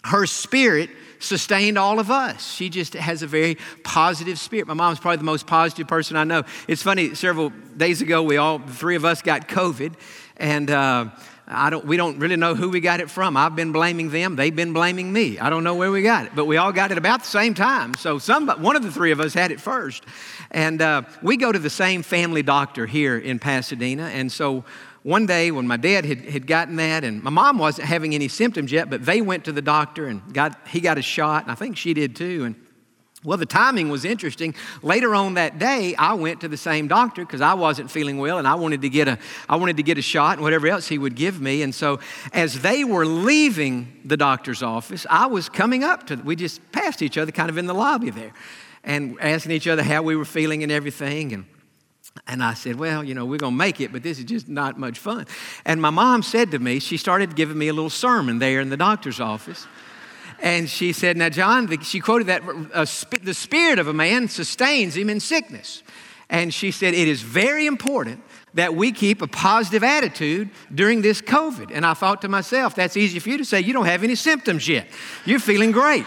her 0.03 0.25
spirit 0.25 0.89
sustained 1.19 1.77
all 1.77 1.99
of 1.99 2.11
us. 2.11 2.53
She 2.53 2.69
just 2.69 2.93
has 2.93 3.23
a 3.23 3.27
very 3.27 3.57
positive 3.83 4.37
spirit. 4.37 4.67
My 4.67 4.73
mom's 4.73 4.99
probably 4.99 5.17
the 5.17 5.23
most 5.23 5.47
positive 5.47 5.87
person 5.87 6.17
I 6.17 6.23
know. 6.23 6.43
It's 6.67 6.83
funny, 6.83 7.15
several 7.15 7.49
days 7.77 8.01
ago, 8.01 8.21
we 8.21 8.37
all, 8.37 8.59
three 8.59 8.95
of 8.95 9.05
us 9.05 9.21
got 9.21 9.47
COVID, 9.47 9.93
and 10.37 10.69
uh, 10.69 11.09
I 11.47 11.69
don't, 11.69 11.85
we 11.85 11.95
don't 11.95 12.17
really 12.17 12.37
know 12.37 12.55
who 12.55 12.69
we 12.69 12.79
got 12.79 12.99
it 13.01 13.09
from. 13.09 13.37
I've 13.37 13.55
been 13.55 13.71
blaming 13.71 14.09
them. 14.09 14.35
They've 14.35 14.55
been 14.55 14.73
blaming 14.73 15.13
me. 15.13 15.37
I 15.37 15.49
don't 15.49 15.63
know 15.63 15.75
where 15.75 15.91
we 15.91 16.01
got 16.01 16.25
it, 16.25 16.31
but 16.35 16.45
we 16.45 16.57
all 16.57 16.71
got 16.71 16.91
it 16.91 16.97
about 16.97 17.21
the 17.21 17.27
same 17.27 17.53
time. 17.53 17.93
So 17.95 18.17
some, 18.17 18.47
one 18.47 18.75
of 18.75 18.81
the 18.81 18.91
three 18.91 19.11
of 19.11 19.19
us 19.19 19.33
had 19.33 19.51
it 19.51 19.61
first. 19.61 20.03
And 20.49 20.81
uh, 20.81 21.03
we 21.21 21.37
go 21.37 21.51
to 21.51 21.59
the 21.59 21.69
same 21.69 22.01
family 22.01 22.41
doctor 22.41 22.87
here 22.87 23.17
in 23.17 23.37
Pasadena. 23.37 24.07
And 24.07 24.31
so 24.31 24.63
one 25.05 25.27
day 25.27 25.51
when 25.51 25.67
my 25.67 25.77
dad 25.77 26.03
had, 26.03 26.25
had 26.25 26.47
gotten 26.47 26.77
that, 26.77 27.03
and 27.03 27.21
my 27.21 27.29
mom 27.29 27.59
wasn't 27.59 27.87
having 27.87 28.15
any 28.15 28.27
symptoms 28.27 28.71
yet, 28.71 28.89
but 28.89 29.05
they 29.05 29.21
went 29.21 29.45
to 29.45 29.51
the 29.51 29.61
doctor 29.61 30.07
and 30.07 30.33
got, 30.33 30.67
he 30.67 30.79
got 30.79 30.97
a 30.97 31.01
shot, 31.03 31.43
and 31.43 31.51
I 31.51 31.53
think 31.53 31.77
she 31.77 31.93
did 31.93 32.15
too. 32.15 32.43
And 32.43 32.55
well, 33.23 33.37
the 33.37 33.45
timing 33.45 33.89
was 33.89 34.03
interesting. 34.03 34.55
Later 34.81 35.13
on 35.13 35.35
that 35.35 35.59
day, 35.59 35.93
I 35.93 36.15
went 36.15 36.41
to 36.41 36.47
the 36.47 36.57
same 36.57 36.87
doctor 36.87 37.23
because 37.23 37.39
I 37.39 37.53
wasn't 37.53 37.91
feeling 37.91 38.17
well 38.17 38.39
and 38.39 38.47
I 38.47 38.55
wanted 38.55 38.81
to 38.81 38.89
get 38.89 39.07
a 39.07 39.19
I 39.47 39.57
wanted 39.57 39.77
to 39.77 39.83
get 39.83 39.99
a 39.99 40.01
shot 40.01 40.33
and 40.33 40.43
whatever 40.43 40.67
else 40.67 40.87
he 40.87 40.97
would 40.97 41.15
give 41.15 41.39
me. 41.39 41.61
And 41.61 41.73
so 41.73 41.99
as 42.33 42.61
they 42.61 42.83
were 42.83 43.05
leaving 43.05 44.01
the 44.05 44.17
doctor's 44.17 44.61
office, 44.61 45.07
I 45.09 45.25
was 45.27 45.49
coming 45.49 45.83
up 45.83 46.07
to 46.07 46.15
we 46.17 46.35
just 46.35 46.71
passed 46.71 47.01
each 47.01 47.17
other 47.17 47.31
kind 47.31 47.49
of 47.49 47.57
in 47.57 47.65
the 47.65 47.73
lobby 47.73 48.11
there 48.11 48.31
and 48.83 49.17
asking 49.19 49.53
each 49.53 49.67
other 49.67 49.81
how 49.81 50.03
we 50.03 50.15
were 50.15 50.25
feeling 50.25 50.61
and 50.61 50.71
everything 50.71 51.33
and 51.33 51.45
and 52.27 52.43
I 52.43 52.53
said, 52.53 52.77
Well, 52.77 53.03
you 53.03 53.13
know, 53.13 53.25
we're 53.25 53.37
going 53.37 53.53
to 53.53 53.57
make 53.57 53.81
it, 53.81 53.91
but 53.91 54.03
this 54.03 54.19
is 54.19 54.25
just 54.25 54.47
not 54.47 54.79
much 54.79 54.97
fun. 54.97 55.25
And 55.65 55.81
my 55.81 55.89
mom 55.89 56.23
said 56.23 56.51
to 56.51 56.59
me, 56.59 56.79
she 56.79 56.97
started 56.97 57.35
giving 57.35 57.57
me 57.57 57.67
a 57.67 57.73
little 57.73 57.89
sermon 57.89 58.39
there 58.39 58.61
in 58.61 58.69
the 58.69 58.77
doctor's 58.77 59.19
office. 59.19 59.67
And 60.41 60.69
she 60.69 60.91
said, 60.93 61.17
Now, 61.17 61.29
Jon, 61.29 61.81
she 61.81 61.99
quoted 61.99 62.27
that 62.27 62.43
the 63.23 63.33
spirit 63.33 63.79
of 63.79 63.87
a 63.87 63.93
man 63.93 64.27
sustains 64.27 64.95
him 64.95 65.09
in 65.09 65.19
sickness. 65.19 65.83
And 66.29 66.53
she 66.53 66.71
said, 66.71 66.93
It 66.93 67.07
is 67.07 67.21
very 67.21 67.67
important 67.67 68.21
that 68.53 68.73
we 68.73 68.91
keep 68.91 69.21
a 69.21 69.27
positive 69.27 69.83
attitude 69.83 70.49
during 70.73 71.01
this 71.01 71.21
COVID. 71.21 71.71
And 71.73 71.85
I 71.85 71.93
thought 71.93 72.21
to 72.21 72.27
myself, 72.27 72.75
That's 72.75 72.97
easy 72.97 73.19
for 73.19 73.29
you 73.29 73.37
to 73.37 73.45
say. 73.45 73.61
You 73.61 73.73
don't 73.73 73.85
have 73.85 74.03
any 74.03 74.15
symptoms 74.15 74.67
yet. 74.67 74.87
You're 75.25 75.39
feeling 75.39 75.71
great. 75.71 76.05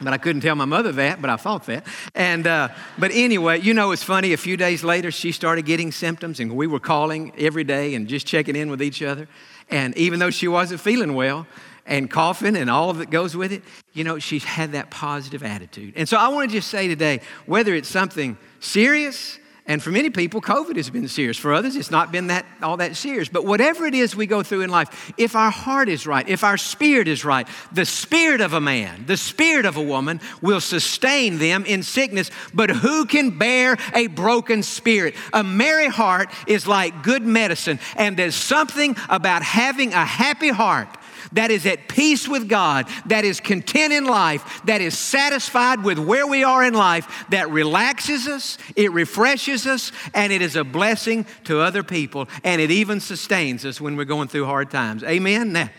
But 0.00 0.12
I 0.12 0.18
couldn't 0.18 0.42
tell 0.42 0.54
my 0.54 0.66
mother 0.66 0.92
that, 0.92 1.20
but 1.22 1.30
I 1.30 1.36
thought 1.36 1.66
that. 1.66 1.86
And, 2.14 2.46
uh, 2.46 2.68
but 2.98 3.10
anyway, 3.14 3.60
you 3.60 3.72
know, 3.72 3.92
it's 3.92 4.02
funny. 4.02 4.32
A 4.32 4.36
few 4.36 4.56
days 4.56 4.84
later, 4.84 5.10
she 5.10 5.32
started 5.32 5.64
getting 5.64 5.90
symptoms, 5.90 6.38
and 6.38 6.54
we 6.54 6.66
were 6.66 6.80
calling 6.80 7.32
every 7.38 7.64
day 7.64 7.94
and 7.94 8.06
just 8.06 8.26
checking 8.26 8.56
in 8.56 8.70
with 8.70 8.82
each 8.82 9.02
other. 9.02 9.26
And 9.70 9.96
even 9.96 10.18
though 10.18 10.30
she 10.30 10.48
wasn't 10.48 10.80
feeling 10.80 11.14
well, 11.14 11.46
and 11.86 12.10
coughing 12.10 12.56
and 12.56 12.68
all 12.68 12.92
that 12.94 13.10
goes 13.10 13.36
with 13.36 13.52
it, 13.52 13.62
you 13.92 14.04
know, 14.04 14.18
she's 14.18 14.44
had 14.44 14.72
that 14.72 14.90
positive 14.90 15.42
attitude. 15.42 15.94
And 15.96 16.08
so 16.08 16.16
I 16.16 16.28
want 16.28 16.50
to 16.50 16.56
just 16.56 16.68
say 16.68 16.88
today 16.88 17.20
whether 17.46 17.74
it's 17.74 17.88
something 17.88 18.36
serious, 18.60 19.38
and 19.68 19.82
for 19.82 19.90
many 19.90 20.10
people, 20.10 20.40
COVID 20.40 20.76
has 20.76 20.90
been 20.90 21.08
serious. 21.08 21.36
For 21.36 21.52
others, 21.52 21.74
it's 21.74 21.90
not 21.90 22.12
been 22.12 22.28
that 22.28 22.46
all 22.62 22.76
that 22.76 22.94
serious. 22.94 23.28
But 23.28 23.44
whatever 23.44 23.84
it 23.84 23.94
is 23.94 24.14
we 24.14 24.26
go 24.26 24.44
through 24.44 24.60
in 24.60 24.70
life, 24.70 25.12
if 25.18 25.34
our 25.34 25.50
heart 25.50 25.88
is 25.88 26.06
right, 26.06 26.28
if 26.28 26.44
our 26.44 26.56
spirit 26.56 27.08
is 27.08 27.24
right, 27.24 27.48
the 27.72 27.84
spirit 27.84 28.40
of 28.40 28.52
a 28.52 28.60
man, 28.60 29.06
the 29.06 29.16
spirit 29.16 29.66
of 29.66 29.76
a 29.76 29.82
woman 29.82 30.20
will 30.40 30.60
sustain 30.60 31.38
them 31.38 31.64
in 31.64 31.82
sickness. 31.82 32.30
But 32.54 32.70
who 32.70 33.06
can 33.06 33.36
bear 33.38 33.76
a 33.92 34.06
broken 34.06 34.62
spirit? 34.62 35.16
A 35.32 35.42
merry 35.42 35.88
heart 35.88 36.30
is 36.46 36.68
like 36.68 37.02
good 37.02 37.24
medicine, 37.24 37.80
and 37.96 38.16
there's 38.16 38.36
something 38.36 38.96
about 39.08 39.42
having 39.42 39.92
a 39.92 40.04
happy 40.04 40.50
heart 40.50 40.95
that 41.32 41.50
is 41.50 41.66
at 41.66 41.88
peace 41.88 42.28
with 42.28 42.48
God, 42.48 42.86
that 43.06 43.24
is 43.24 43.40
content 43.40 43.92
in 43.92 44.04
life, 44.04 44.62
that 44.64 44.80
is 44.80 44.96
satisfied 44.96 45.82
with 45.84 45.98
where 45.98 46.26
we 46.26 46.44
are 46.44 46.64
in 46.64 46.74
life, 46.74 47.26
that 47.30 47.50
relaxes 47.50 48.28
us, 48.28 48.58
it 48.74 48.92
refreshes 48.92 49.66
us, 49.66 49.92
and 50.14 50.32
it 50.32 50.42
is 50.42 50.56
a 50.56 50.64
blessing 50.64 51.26
to 51.44 51.60
other 51.60 51.82
people, 51.82 52.28
and 52.44 52.60
it 52.60 52.70
even 52.70 53.00
sustains 53.00 53.64
us 53.64 53.80
when 53.80 53.96
we're 53.96 54.04
going 54.04 54.28
through 54.28 54.46
hard 54.46 54.70
times. 54.70 55.02
Amen? 55.04 55.52
Now, 55.52 55.70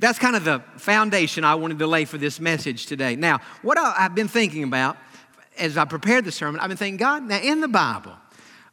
that's 0.00 0.18
kind 0.18 0.36
of 0.36 0.44
the 0.44 0.62
foundation 0.76 1.44
I 1.44 1.54
wanted 1.54 1.78
to 1.78 1.86
lay 1.86 2.04
for 2.04 2.18
this 2.18 2.40
message 2.40 2.86
today. 2.86 3.16
Now, 3.16 3.40
what 3.62 3.78
I've 3.78 4.14
been 4.14 4.28
thinking 4.28 4.64
about 4.64 4.96
as 5.58 5.76
I 5.76 5.84
prepared 5.84 6.24
the 6.24 6.32
sermon, 6.32 6.60
I've 6.60 6.68
been 6.68 6.76
thinking, 6.76 6.96
God, 6.96 7.22
now 7.22 7.38
in 7.38 7.60
the 7.60 7.68
Bible, 7.68 8.12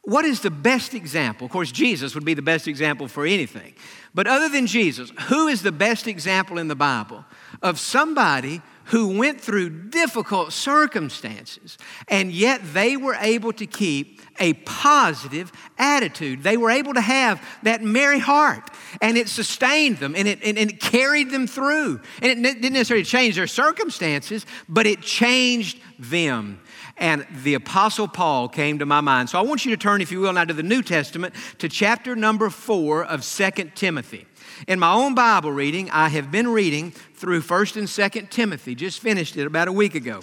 what 0.02 0.24
is 0.24 0.40
the 0.40 0.50
best 0.50 0.94
example? 0.94 1.44
Of 1.44 1.52
course, 1.52 1.70
Jesus 1.70 2.14
would 2.14 2.24
be 2.24 2.34
the 2.34 2.42
best 2.42 2.66
example 2.66 3.06
for 3.06 3.24
anything. 3.24 3.74
But 4.12 4.26
other 4.26 4.48
than 4.48 4.66
Jesus, 4.66 5.12
who 5.28 5.46
is 5.46 5.62
the 5.62 5.72
best 5.72 6.08
example 6.08 6.58
in 6.58 6.66
the 6.66 6.74
Bible 6.74 7.24
of 7.62 7.78
somebody 7.78 8.62
who 8.86 9.16
went 9.16 9.40
through 9.40 9.70
difficult 9.90 10.52
circumstances 10.52 11.78
and 12.08 12.32
yet 12.32 12.60
they 12.74 12.96
were 12.96 13.14
able 13.20 13.52
to 13.52 13.64
keep 13.64 14.20
a 14.40 14.54
positive 14.54 15.52
attitude? 15.78 16.42
They 16.42 16.56
were 16.56 16.70
able 16.70 16.94
to 16.94 17.00
have 17.00 17.40
that 17.62 17.80
merry 17.80 18.18
heart 18.18 18.70
and 19.00 19.16
it 19.16 19.28
sustained 19.28 19.98
them 19.98 20.16
and 20.16 20.26
it, 20.26 20.40
and, 20.42 20.58
and 20.58 20.68
it 20.68 20.80
carried 20.80 21.30
them 21.30 21.46
through. 21.46 22.00
And 22.20 22.44
it 22.44 22.60
didn't 22.60 22.72
necessarily 22.72 23.04
change 23.04 23.36
their 23.36 23.46
circumstances, 23.46 24.46
but 24.68 24.84
it 24.84 25.00
changed 25.00 25.78
them 26.00 26.60
and 26.96 27.26
the 27.42 27.54
Apostle 27.54 28.08
Paul 28.08 28.48
came 28.48 28.78
to 28.78 28.86
my 28.86 29.00
mind. 29.00 29.30
So 29.30 29.38
I 29.38 29.42
want 29.42 29.64
you 29.64 29.70
to 29.70 29.76
turn, 29.76 30.00
if 30.00 30.12
you 30.12 30.20
will, 30.20 30.32
now 30.32 30.44
to 30.44 30.54
the 30.54 30.62
New 30.62 30.82
Testament, 30.82 31.34
to 31.58 31.68
chapter 31.68 32.14
number 32.14 32.50
four 32.50 33.04
of 33.04 33.24
Second 33.24 33.74
Timothy. 33.74 34.26
In 34.68 34.78
my 34.78 34.92
own 34.92 35.14
Bible 35.14 35.52
reading, 35.52 35.90
I 35.90 36.08
have 36.08 36.30
been 36.30 36.48
reading 36.48 36.90
through 36.90 37.42
1st 37.42 37.76
and 37.76 37.86
2nd 37.88 38.30
Timothy, 38.30 38.74
just 38.74 39.00
finished 39.00 39.36
it 39.36 39.46
about 39.46 39.68
a 39.68 39.72
week 39.72 39.94
ago. 39.94 40.20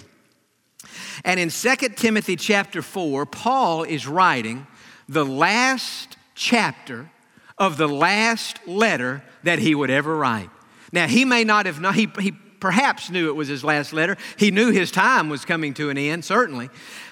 And 1.24 1.38
in 1.38 1.50
2 1.50 1.76
Timothy 1.96 2.36
chapter 2.36 2.82
4, 2.82 3.26
Paul 3.26 3.82
is 3.82 4.06
writing 4.06 4.66
the 5.08 5.24
last 5.24 6.16
chapter 6.34 7.10
of 7.58 7.76
the 7.76 7.88
last 7.88 8.66
letter 8.66 9.22
that 9.42 9.58
he 9.58 9.74
would 9.74 9.90
ever 9.90 10.16
write. 10.16 10.48
Now, 10.92 11.06
he 11.06 11.24
may 11.24 11.44
not 11.44 11.66
have 11.66 11.80
known, 11.80 11.94
he, 11.94 12.08
he 12.18 12.32
perhaps 12.60 13.10
knew 13.10 13.28
it 13.28 13.36
was 13.36 13.48
his 13.48 13.64
last 13.64 13.92
letter. 13.92 14.16
He 14.36 14.50
knew 14.50 14.70
his 14.70 14.90
time 14.90 15.28
was 15.28 15.44
coming 15.44 15.74
to 15.74 15.90
an 15.90 15.98
end, 15.98 16.24
certainly. 16.24 16.70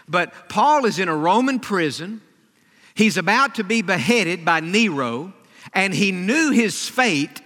But 0.08 0.48
Paul 0.48 0.84
is 0.84 0.98
in 0.98 1.08
a 1.08 1.16
Roman 1.16 1.58
prison. 1.58 2.20
He's 2.94 3.16
about 3.16 3.56
to 3.56 3.64
be 3.64 3.82
beheaded 3.82 4.44
by 4.44 4.60
Nero, 4.60 5.32
and 5.72 5.94
he 5.94 6.12
knew 6.12 6.50
his 6.50 6.88
fate 6.88 7.40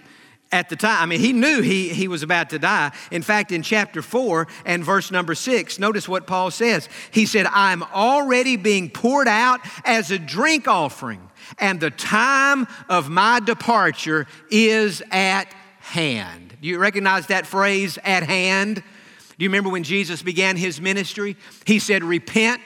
at 0.53 0.69
the 0.69 0.75
time. 0.75 1.01
I 1.01 1.05
mean, 1.07 1.19
he 1.19 1.33
knew 1.33 1.61
he, 1.61 1.89
he 1.89 2.07
was 2.07 2.23
about 2.23 2.51
to 2.51 2.59
die. 2.59 2.91
In 3.11 3.23
fact, 3.23 3.51
in 3.51 3.63
chapter 3.63 4.01
4 4.01 4.47
and 4.65 4.83
verse 4.83 5.11
number 5.11 5.35
6, 5.35 5.79
notice 5.79 6.07
what 6.07 6.27
Paul 6.27 6.51
says. 6.51 6.87
He 7.11 7.25
said, 7.25 7.47
I'm 7.47 7.83
already 7.83 8.55
being 8.55 8.89
poured 8.89 9.27
out 9.27 9.61
as 9.83 10.11
a 10.11 10.19
drink 10.19 10.67
offering, 10.67 11.29
and 11.57 11.79
the 11.79 11.89
time 11.89 12.67
of 12.87 13.09
my 13.09 13.39
departure 13.39 14.27
is 14.49 15.01
at 15.11 15.53
hand. 15.79 16.42
Do 16.63 16.69
you 16.69 16.79
recognize 16.79 17.27
that 17.27 17.45
phrase, 17.45 17.99
at 18.05 18.23
hand? 18.23 18.75
Do 18.75 19.43
you 19.43 19.49
remember 19.49 19.69
when 19.69 19.83
Jesus 19.83 20.21
began 20.21 20.55
his 20.55 20.79
ministry? 20.79 21.35
He 21.65 21.77
said, 21.77 22.05
Repent, 22.05 22.61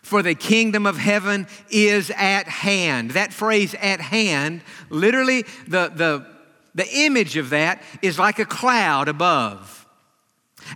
for 0.00 0.22
the 0.22 0.34
kingdom 0.34 0.86
of 0.86 0.96
heaven 0.96 1.46
is 1.68 2.10
at 2.16 2.48
hand. 2.48 3.10
That 3.10 3.34
phrase, 3.34 3.74
at 3.74 4.00
hand, 4.00 4.62
literally, 4.88 5.42
the, 5.68 5.92
the, 5.94 6.26
the 6.74 6.88
image 6.90 7.36
of 7.36 7.50
that 7.50 7.82
is 8.00 8.18
like 8.18 8.38
a 8.38 8.46
cloud 8.46 9.06
above. 9.06 9.86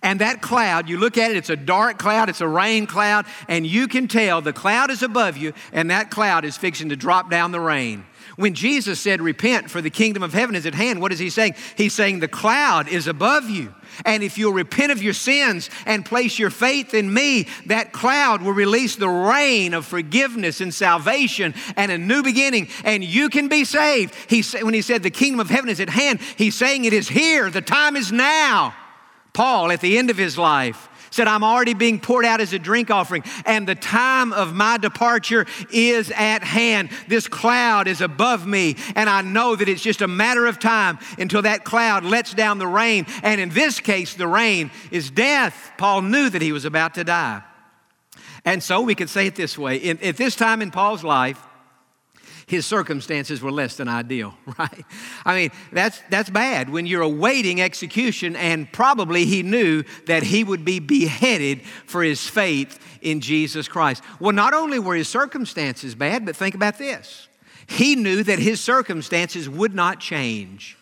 And 0.03 0.21
that 0.21 0.43
cloud, 0.43 0.87
you 0.87 0.99
look 0.99 1.17
at 1.17 1.31
it, 1.31 1.39
it's 1.39 1.49
a 1.49 1.57
dark 1.57 1.99
cloud, 1.99 2.29
it's 2.29 2.43
a 2.43 2.49
rain 2.49 2.87
cloud, 2.87 3.25
and 3.49 3.67
you 3.67 3.89
can 3.89 4.07
tell 4.07 4.43
the 4.43 4.53
cloud 4.53 4.91
is 4.91 5.03
above 5.03 5.39
you, 5.39 5.55
and 5.73 5.91
that 5.91 6.11
cloud 6.11 6.45
is 6.45 6.59
fixing 6.59 6.91
to 6.91 6.97
drop 6.97 7.31
down 7.31 7.53
the 7.53 7.61
rain. 7.61 8.05
When 8.37 8.55
Jesus 8.55 9.00
said, 9.00 9.21
Repent, 9.21 9.71
for 9.71 9.81
the 9.81 9.91
kingdom 9.91 10.23
of 10.23 10.33
heaven 10.33 10.57
is 10.57 10.67
at 10.67 10.75
hand, 10.75 11.00
what 11.00 11.12
is 11.12 11.19
he 11.19 11.31
saying? 11.31 11.55
He's 11.76 11.93
saying 11.93 12.21
the 12.21 12.29
cloud 12.29 12.88
is 12.88 13.07
above 13.07 13.49
you. 13.49 13.75
And 14.05 14.23
if 14.23 14.38
you'll 14.38 14.53
repent 14.53 14.91
of 14.91 15.03
your 15.03 15.12
sins 15.12 15.71
and 15.87 16.05
place 16.05 16.38
your 16.38 16.50
faith 16.50 16.95
in 16.95 17.12
me, 17.12 17.47
that 17.67 17.93
cloud 17.93 18.43
will 18.43 18.53
release 18.53 18.97
the 18.97 19.09
rain 19.09 19.73
of 19.73 19.87
forgiveness 19.87 20.61
and 20.61 20.75
salvation 20.75 21.55
and 21.76 21.93
a 21.93 21.99
new 21.99 22.23
beginning, 22.23 22.69
and 22.85 23.05
you 23.05 23.29
can 23.29 23.49
be 23.49 23.64
saved. 23.64 24.14
He, 24.29 24.43
when 24.62 24.75
he 24.75 24.83
said 24.83 25.03
the 25.03 25.11
kingdom 25.11 25.41
of 25.41 25.49
heaven 25.49 25.71
is 25.71 25.81
at 25.81 25.91
hand, 25.91 26.21
he's 26.37 26.57
saying 26.57 26.85
it 26.85 26.93
is 26.93 27.09
here. 27.09 27.50
The 27.50 27.62
time 27.62 27.97
is 27.97 28.11
now. 28.11 28.75
Paul, 29.33 29.73
at 29.73 29.81
the 29.81 29.99
end 29.99 30.11
of 30.11 30.17
his 30.17 30.38
life, 30.38 30.88
said, 31.14 31.28
I'm 31.28 31.44
already 31.44 31.75
being 31.75 32.00
poured 32.00 32.25
out 32.25 32.40
as 32.40 32.52
a 32.52 32.59
drink 32.59 32.90
offering, 32.90 33.23
and 33.47 33.68
the 33.68 33.76
time 33.76 34.33
of 34.33 34.52
my 34.52 34.78
departure 34.78 35.47
is 35.71 36.11
at 36.11 36.42
hand. 36.42 36.90
This 37.06 37.28
cloud 37.28 37.87
is 37.87 38.00
above 38.00 38.47
me, 38.47 38.76
and 38.97 39.09
I 39.09 39.23
know 39.23 39.54
that 39.54 39.68
it's 39.68 39.83
just 39.83 40.02
a 40.02 40.09
matter 40.09 40.47
of 40.47 40.59
time 40.59 40.99
until 41.18 41.42
that 41.42 41.64
cloud 41.64 42.04
lets 42.04 42.35
down 42.35 42.59
the 42.59 42.66
rain. 42.66 43.06
And 43.23 43.40
in 43.40 43.50
this 43.50 43.78
case, 43.78 44.14
the 44.14 44.26
rain 44.26 44.73
is 44.90 45.11
death. 45.11 45.73
Paul 45.78 46.02
knew 46.02 46.28
that 46.28 46.42
he 46.42 46.50
was 46.50 46.64
about 46.64 46.94
to 46.94 47.04
die. 47.04 47.42
And 48.44 48.62
so 48.62 48.83
we 48.83 48.94
could 48.94 49.09
say 49.09 49.26
it 49.26 49.37
this 49.37 49.56
way 49.56 49.80
at 49.90 50.16
this 50.16 50.35
time 50.35 50.61
in 50.61 50.71
Paul's 50.71 51.04
life, 51.04 51.40
his 52.47 52.67
circumstances 52.67 53.41
were 53.41 53.53
less 53.53 53.77
than 53.77 53.89
ideal, 53.89 54.35
right? 54.59 54.85
I 55.25 55.35
mean, 55.35 55.51
that's, 55.73 56.01
that's 56.11 56.31
bad 56.31 56.71
when 56.71 56.87
you're 56.87 57.03
awaiting 57.03 57.61
execution, 57.61 58.37
and 58.37 58.71
probably 58.73 59.25
he 59.25 59.43
knew 59.43 59.85
that 60.07 60.23
he 60.23 60.45
would 60.45 60.65
be 60.65 60.79
beheaded 60.79 61.63
for 61.87 62.03
his 62.03 62.27
faith 62.29 62.79
in 63.01 63.21
Jesus 63.21 63.69
Christ. 63.69 64.03
Well, 64.21 64.33
not 64.33 64.55
only 64.55 64.79
were 64.79 64.95
his 64.95 65.09
circumstances 65.09 65.95
bad, 65.95 66.25
but 66.25 66.37
think 66.37 66.55
about 66.55 66.79
this. 66.79 67.29
He 67.67 67.97
knew 67.97 68.23
that 68.23 68.39
his 68.39 68.61
circumstances 68.61 69.49
would 69.49 69.75
not 69.75 70.01
change. 70.01 70.77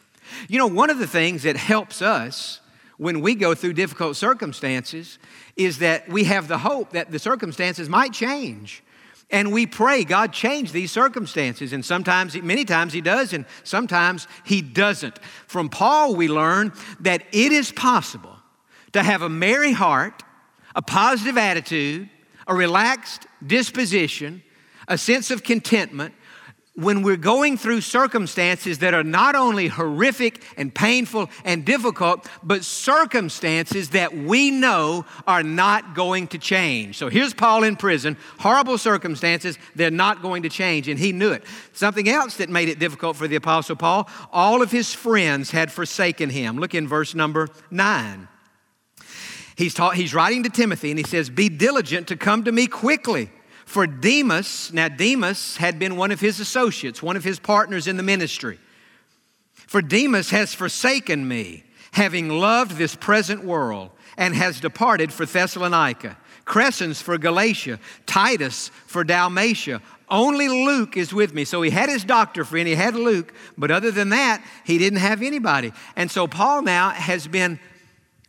You 0.48 0.58
know, 0.58 0.66
one 0.66 0.90
of 0.90 0.98
the 0.98 1.06
things 1.06 1.42
that 1.44 1.56
helps 1.56 2.02
us 2.02 2.60
when 2.96 3.20
we 3.20 3.34
go 3.34 3.54
through 3.54 3.74
difficult 3.74 4.16
circumstances 4.16 5.18
is 5.56 5.78
that 5.78 6.08
we 6.08 6.24
have 6.24 6.48
the 6.48 6.58
hope 6.58 6.90
that 6.90 7.10
the 7.10 7.18
circumstances 7.18 7.88
might 7.88 8.12
change. 8.12 8.82
And 9.32 9.50
we 9.50 9.66
pray, 9.66 10.04
God, 10.04 10.34
change 10.34 10.72
these 10.72 10.92
circumstances. 10.92 11.72
And 11.72 11.82
sometimes, 11.82 12.40
many 12.40 12.66
times, 12.66 12.92
He 12.92 13.00
does, 13.00 13.32
and 13.32 13.46
sometimes 13.64 14.28
He 14.44 14.60
doesn't. 14.60 15.18
From 15.46 15.70
Paul, 15.70 16.14
we 16.14 16.28
learn 16.28 16.72
that 17.00 17.22
it 17.32 17.50
is 17.50 17.72
possible 17.72 18.36
to 18.92 19.02
have 19.02 19.22
a 19.22 19.30
merry 19.30 19.72
heart, 19.72 20.22
a 20.76 20.82
positive 20.82 21.38
attitude, 21.38 22.10
a 22.46 22.54
relaxed 22.54 23.26
disposition, 23.44 24.42
a 24.86 24.98
sense 24.98 25.30
of 25.30 25.42
contentment, 25.42 26.14
when 26.74 27.02
we're 27.02 27.18
going 27.18 27.58
through 27.58 27.82
circumstances 27.82 28.78
that 28.78 28.94
are 28.94 29.04
not 29.04 29.34
only 29.34 29.68
horrific 29.68 30.42
and 30.56 30.74
painful 30.74 31.28
and 31.44 31.66
difficult, 31.66 32.26
but 32.42 32.64
circumstances 32.64 33.90
that 33.90 34.16
we 34.16 34.50
know 34.50 35.04
are 35.26 35.42
not 35.42 35.94
going 35.94 36.26
to 36.28 36.38
change. 36.38 36.96
So 36.96 37.10
here's 37.10 37.34
Paul 37.34 37.64
in 37.64 37.76
prison, 37.76 38.16
horrible 38.38 38.78
circumstances, 38.78 39.58
they're 39.74 39.90
not 39.90 40.22
going 40.22 40.44
to 40.44 40.48
change, 40.48 40.88
and 40.88 40.98
he 40.98 41.12
knew 41.12 41.32
it. 41.32 41.44
Something 41.74 42.08
else 42.08 42.38
that 42.38 42.48
made 42.48 42.70
it 42.70 42.78
difficult 42.78 43.16
for 43.16 43.28
the 43.28 43.36
Apostle 43.36 43.76
Paul 43.76 44.08
all 44.32 44.62
of 44.62 44.70
his 44.70 44.94
friends 44.94 45.50
had 45.50 45.70
forsaken 45.70 46.30
him. 46.30 46.58
Look 46.58 46.74
in 46.74 46.88
verse 46.88 47.14
number 47.14 47.48
nine. 47.70 48.28
He's, 49.56 49.74
taught, 49.74 49.96
he's 49.96 50.14
writing 50.14 50.42
to 50.44 50.48
Timothy, 50.48 50.90
and 50.90 50.98
he 50.98 51.04
says, 51.04 51.28
Be 51.28 51.50
diligent 51.50 52.08
to 52.08 52.16
come 52.16 52.44
to 52.44 52.52
me 52.52 52.66
quickly. 52.66 53.30
For 53.72 53.86
Demas, 53.86 54.70
now 54.70 54.88
Demas 54.88 55.56
had 55.56 55.78
been 55.78 55.96
one 55.96 56.10
of 56.10 56.20
his 56.20 56.40
associates, 56.40 57.02
one 57.02 57.16
of 57.16 57.24
his 57.24 57.38
partners 57.38 57.86
in 57.86 57.96
the 57.96 58.02
ministry. 58.02 58.58
For 59.54 59.80
Demas 59.80 60.28
has 60.28 60.52
forsaken 60.52 61.26
me, 61.26 61.64
having 61.92 62.28
loved 62.28 62.76
this 62.76 62.94
present 62.94 63.44
world, 63.44 63.88
and 64.18 64.34
has 64.34 64.60
departed 64.60 65.10
for 65.10 65.24
Thessalonica. 65.24 66.18
Crescens 66.44 67.02
for 67.02 67.16
Galatia, 67.16 67.80
Titus 68.04 68.70
for 68.86 69.04
Dalmatia. 69.04 69.80
Only 70.06 70.50
Luke 70.50 70.98
is 70.98 71.14
with 71.14 71.32
me. 71.32 71.46
So 71.46 71.62
he 71.62 71.70
had 71.70 71.88
his 71.88 72.04
doctor 72.04 72.44
friend, 72.44 72.68
he 72.68 72.74
had 72.74 72.94
Luke, 72.94 73.32
but 73.56 73.70
other 73.70 73.90
than 73.90 74.10
that, 74.10 74.44
he 74.66 74.76
didn't 74.76 74.98
have 74.98 75.22
anybody. 75.22 75.72
And 75.96 76.10
so 76.10 76.26
Paul 76.26 76.60
now 76.60 76.90
has 76.90 77.26
been 77.26 77.58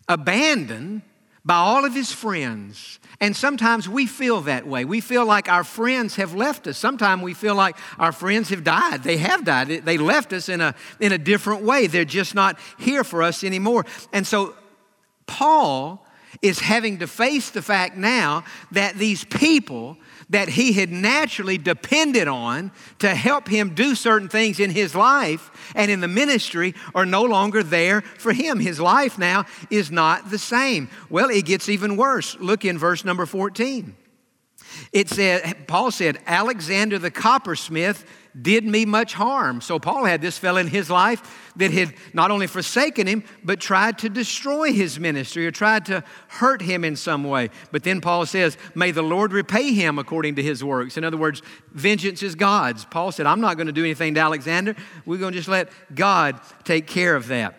abandoned 0.07 1.01
by 1.45 1.55
all 1.55 1.83
of 1.85 1.93
his 1.93 2.12
friends. 2.12 3.00
And 3.19 3.35
sometimes 3.35 3.88
we 3.88 4.05
feel 4.05 4.41
that 4.41 4.65
way. 4.65 4.85
We 4.85 5.01
feel 5.01 5.25
like 5.25 5.50
our 5.50 5.63
friends 5.63 6.15
have 6.15 6.33
left 6.33 6.67
us. 6.67 6.77
Sometimes 6.77 7.21
we 7.21 7.33
feel 7.33 7.55
like 7.55 7.77
our 8.00 8.12
friends 8.12 8.50
have 8.50 8.63
died. 8.63 9.03
They 9.03 9.17
have 9.17 9.43
died. 9.43 9.67
They 9.67 9.97
left 9.97 10.31
us 10.33 10.50
in 10.50 10.62
a, 10.62 10.73
in 11.00 11.12
a 11.12 11.17
different 11.17 11.63
way. 11.63 11.88
They're 11.88 12.05
just 12.05 12.33
not 12.33 12.57
here 12.79 13.03
for 13.03 13.21
us 13.21 13.43
anymore. 13.43 13.85
And 14.13 14.25
so 14.25 14.55
Paul 15.27 16.05
is 16.41 16.59
having 16.59 17.00
to 17.00 17.07
face 17.07 17.50
the 17.50 17.62
fact 17.62 17.95
now 17.97 18.43
that 18.71 18.95
these 18.95 19.23
people 19.25 19.97
that 20.34 20.50
he 20.50 20.74
had 20.74 20.92
naturally 20.92 21.60
depended 21.60 22.28
on 22.28 22.72
to 22.98 23.13
help 23.13 23.48
him 23.48 23.75
do 23.75 23.94
certain 23.94 24.28
things 24.28 24.60
in 24.60 24.72
his 24.72 24.96
life 24.96 25.52
and 25.75 25.92
in 25.92 26.02
the 26.02 26.08
ministry 26.08 26.74
are 26.96 27.06
no 27.06 27.22
longer 27.22 27.62
there 27.62 28.02
for 28.02 28.34
him. 28.34 28.60
His 28.60 28.80
life 28.80 29.20
now 29.20 29.46
is 29.70 29.92
not 29.92 30.32
the 30.32 30.40
same. 30.40 30.90
Well, 31.08 31.30
it 31.30 31.46
gets 31.46 31.70
even 31.70 31.98
worse. 31.98 32.36
Look 32.40 32.66
in 32.66 32.80
verse 32.80 33.06
number 33.06 33.28
14. 33.28 33.96
It 34.92 35.08
said, 35.08 35.68
Paul 35.68 35.92
said, 35.92 36.18
Alexander 36.25 36.98
the 36.98 37.12
coppersmith 37.12 38.04
did 38.40 38.66
me 38.66 38.86
much 38.86 39.13
harm. 39.13 39.62
So 39.62 39.80
Paul 39.80 40.06
had 40.06 40.22
this 40.22 40.38
fellow 40.38 40.60
in 40.60 40.68
his 40.68 40.90
life 40.90 41.52
that 41.56 41.72
had 41.72 41.94
not 42.13 42.32
only 42.32 42.48
forsaken 42.48 43.06
him, 43.06 43.24
but 43.44 43.60
tried 43.60 44.00
to 44.00 44.10
destroy 44.10 44.74
his 44.74 45.00
ministry 45.00 45.46
or 45.46 45.52
tried 45.52 45.86
to 45.88 46.04
hurt 46.28 46.62
him 46.62 46.84
in 46.84 46.96
some 46.96 47.24
way. 47.24 47.50
But 47.72 47.84
then 47.84 48.02
Paul 48.02 48.25
says, 48.25 48.58
May 48.75 48.92
the 48.92 49.04
Lord 49.04 49.34
repay 49.34 49.74
him 49.74 50.00
according 50.00 50.36
to 50.36 50.44
his 50.44 50.63
works. 50.63 50.98
In 50.98 51.04
other 51.04 51.17
words, 51.17 51.41
vengeance 51.72 52.24
is 52.24 52.36
God's. 52.36 52.86
Paul 52.86 53.12
said, 53.12 53.26
I'm 53.26 53.41
not 53.41 53.56
going 53.56 53.67
to 53.67 53.74
do 53.74 53.84
anything 53.84 54.15
to 54.15 54.22
Alexander. 54.22 54.76
We're 55.06 55.19
going 55.19 55.34
to 55.34 55.39
just 55.39 55.50
let 55.50 55.69
God 55.93 56.39
take 56.63 56.88
care 56.88 57.15
of 57.15 57.28
that. 57.28 57.56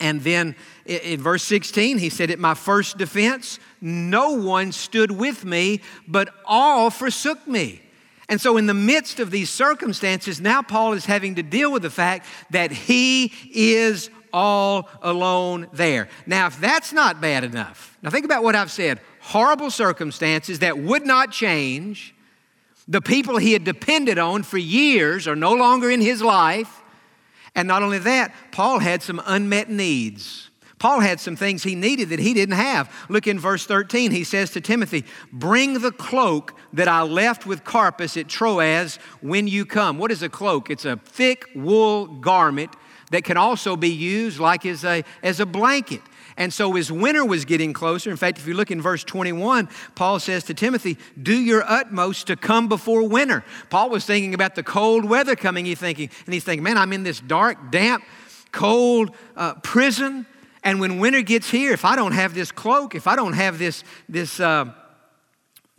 And 0.00 0.22
then 0.22 0.54
in 0.86 1.20
verse 1.20 1.42
16, 1.42 1.98
he 1.98 2.08
said, 2.08 2.30
At 2.30 2.38
my 2.38 2.54
first 2.54 2.98
defense, 2.98 3.58
no 3.80 4.34
one 4.34 4.70
stood 4.70 5.10
with 5.10 5.44
me, 5.44 5.80
but 6.06 6.32
all 6.44 6.90
forsook 6.90 7.46
me. 7.48 7.82
And 8.28 8.40
so, 8.40 8.56
in 8.58 8.66
the 8.66 8.74
midst 8.74 9.20
of 9.20 9.30
these 9.30 9.48
circumstances, 9.48 10.40
now 10.40 10.60
Paul 10.60 10.92
is 10.92 11.06
having 11.06 11.36
to 11.36 11.42
deal 11.42 11.72
with 11.72 11.82
the 11.82 11.90
fact 11.90 12.26
that 12.50 12.70
he 12.70 13.32
is 13.54 14.10
all 14.32 14.88
alone 15.00 15.68
there. 15.72 16.08
Now, 16.26 16.48
if 16.48 16.60
that's 16.60 16.92
not 16.92 17.20
bad 17.20 17.44
enough, 17.44 17.96
now 18.02 18.10
think 18.10 18.26
about 18.26 18.42
what 18.42 18.54
I've 18.54 18.70
said 18.70 19.00
horrible 19.20 19.70
circumstances 19.70 20.60
that 20.60 20.78
would 20.78 21.06
not 21.06 21.30
change. 21.30 22.14
The 22.86 23.02
people 23.02 23.36
he 23.36 23.52
had 23.52 23.64
depended 23.64 24.18
on 24.18 24.42
for 24.42 24.56
years 24.56 25.28
are 25.28 25.36
no 25.36 25.52
longer 25.52 25.90
in 25.90 26.00
his 26.00 26.22
life. 26.22 26.82
And 27.54 27.68
not 27.68 27.82
only 27.82 27.98
that, 27.98 28.34
Paul 28.52 28.78
had 28.78 29.02
some 29.02 29.20
unmet 29.26 29.68
needs. 29.68 30.47
Paul 30.78 31.00
had 31.00 31.18
some 31.18 31.36
things 31.36 31.62
he 31.62 31.74
needed 31.74 32.10
that 32.10 32.20
he 32.20 32.34
didn't 32.34 32.56
have. 32.56 32.92
Look 33.08 33.26
in 33.26 33.38
verse 33.38 33.66
13. 33.66 34.10
He 34.10 34.24
says 34.24 34.50
to 34.50 34.60
Timothy, 34.60 35.04
Bring 35.32 35.80
the 35.80 35.90
cloak 35.90 36.54
that 36.72 36.88
I 36.88 37.02
left 37.02 37.46
with 37.46 37.64
Carpus 37.64 38.16
at 38.16 38.28
Troas 38.28 38.98
when 39.20 39.48
you 39.48 39.66
come. 39.66 39.98
What 39.98 40.12
is 40.12 40.22
a 40.22 40.28
cloak? 40.28 40.70
It's 40.70 40.84
a 40.84 40.96
thick 40.96 41.46
wool 41.54 42.06
garment 42.06 42.74
that 43.10 43.24
can 43.24 43.36
also 43.36 43.76
be 43.76 43.88
used 43.88 44.38
like 44.38 44.66
as 44.66 44.84
a, 44.84 45.04
as 45.22 45.40
a 45.40 45.46
blanket. 45.46 46.02
And 46.36 46.54
so 46.54 46.76
as 46.76 46.92
winter 46.92 47.24
was 47.24 47.44
getting 47.44 47.72
closer, 47.72 48.10
in 48.10 48.16
fact, 48.16 48.38
if 48.38 48.46
you 48.46 48.54
look 48.54 48.70
in 48.70 48.80
verse 48.80 49.02
21, 49.02 49.68
Paul 49.96 50.20
says 50.20 50.44
to 50.44 50.54
Timothy, 50.54 50.96
Do 51.20 51.34
your 51.34 51.64
utmost 51.68 52.28
to 52.28 52.36
come 52.36 52.68
before 52.68 53.08
winter. 53.08 53.44
Paul 53.70 53.90
was 53.90 54.04
thinking 54.04 54.34
about 54.34 54.54
the 54.54 54.62
cold 54.62 55.04
weather 55.04 55.34
coming, 55.34 55.64
he 55.64 55.74
thinking, 55.74 56.10
and 56.26 56.32
he's 56.32 56.44
thinking, 56.44 56.62
Man, 56.62 56.78
I'm 56.78 56.92
in 56.92 57.02
this 57.02 57.18
dark, 57.18 57.72
damp, 57.72 58.04
cold 58.52 59.10
uh, 59.36 59.54
prison. 59.54 60.26
And 60.62 60.80
when 60.80 60.98
winter 60.98 61.22
gets 61.22 61.50
here, 61.50 61.72
if 61.72 61.84
I 61.84 61.96
don't 61.96 62.12
have 62.12 62.34
this 62.34 62.52
cloak, 62.52 62.94
if 62.94 63.06
I 63.06 63.16
don't 63.16 63.34
have 63.34 63.58
this, 63.58 63.84
this, 64.08 64.40
uh, 64.40 64.66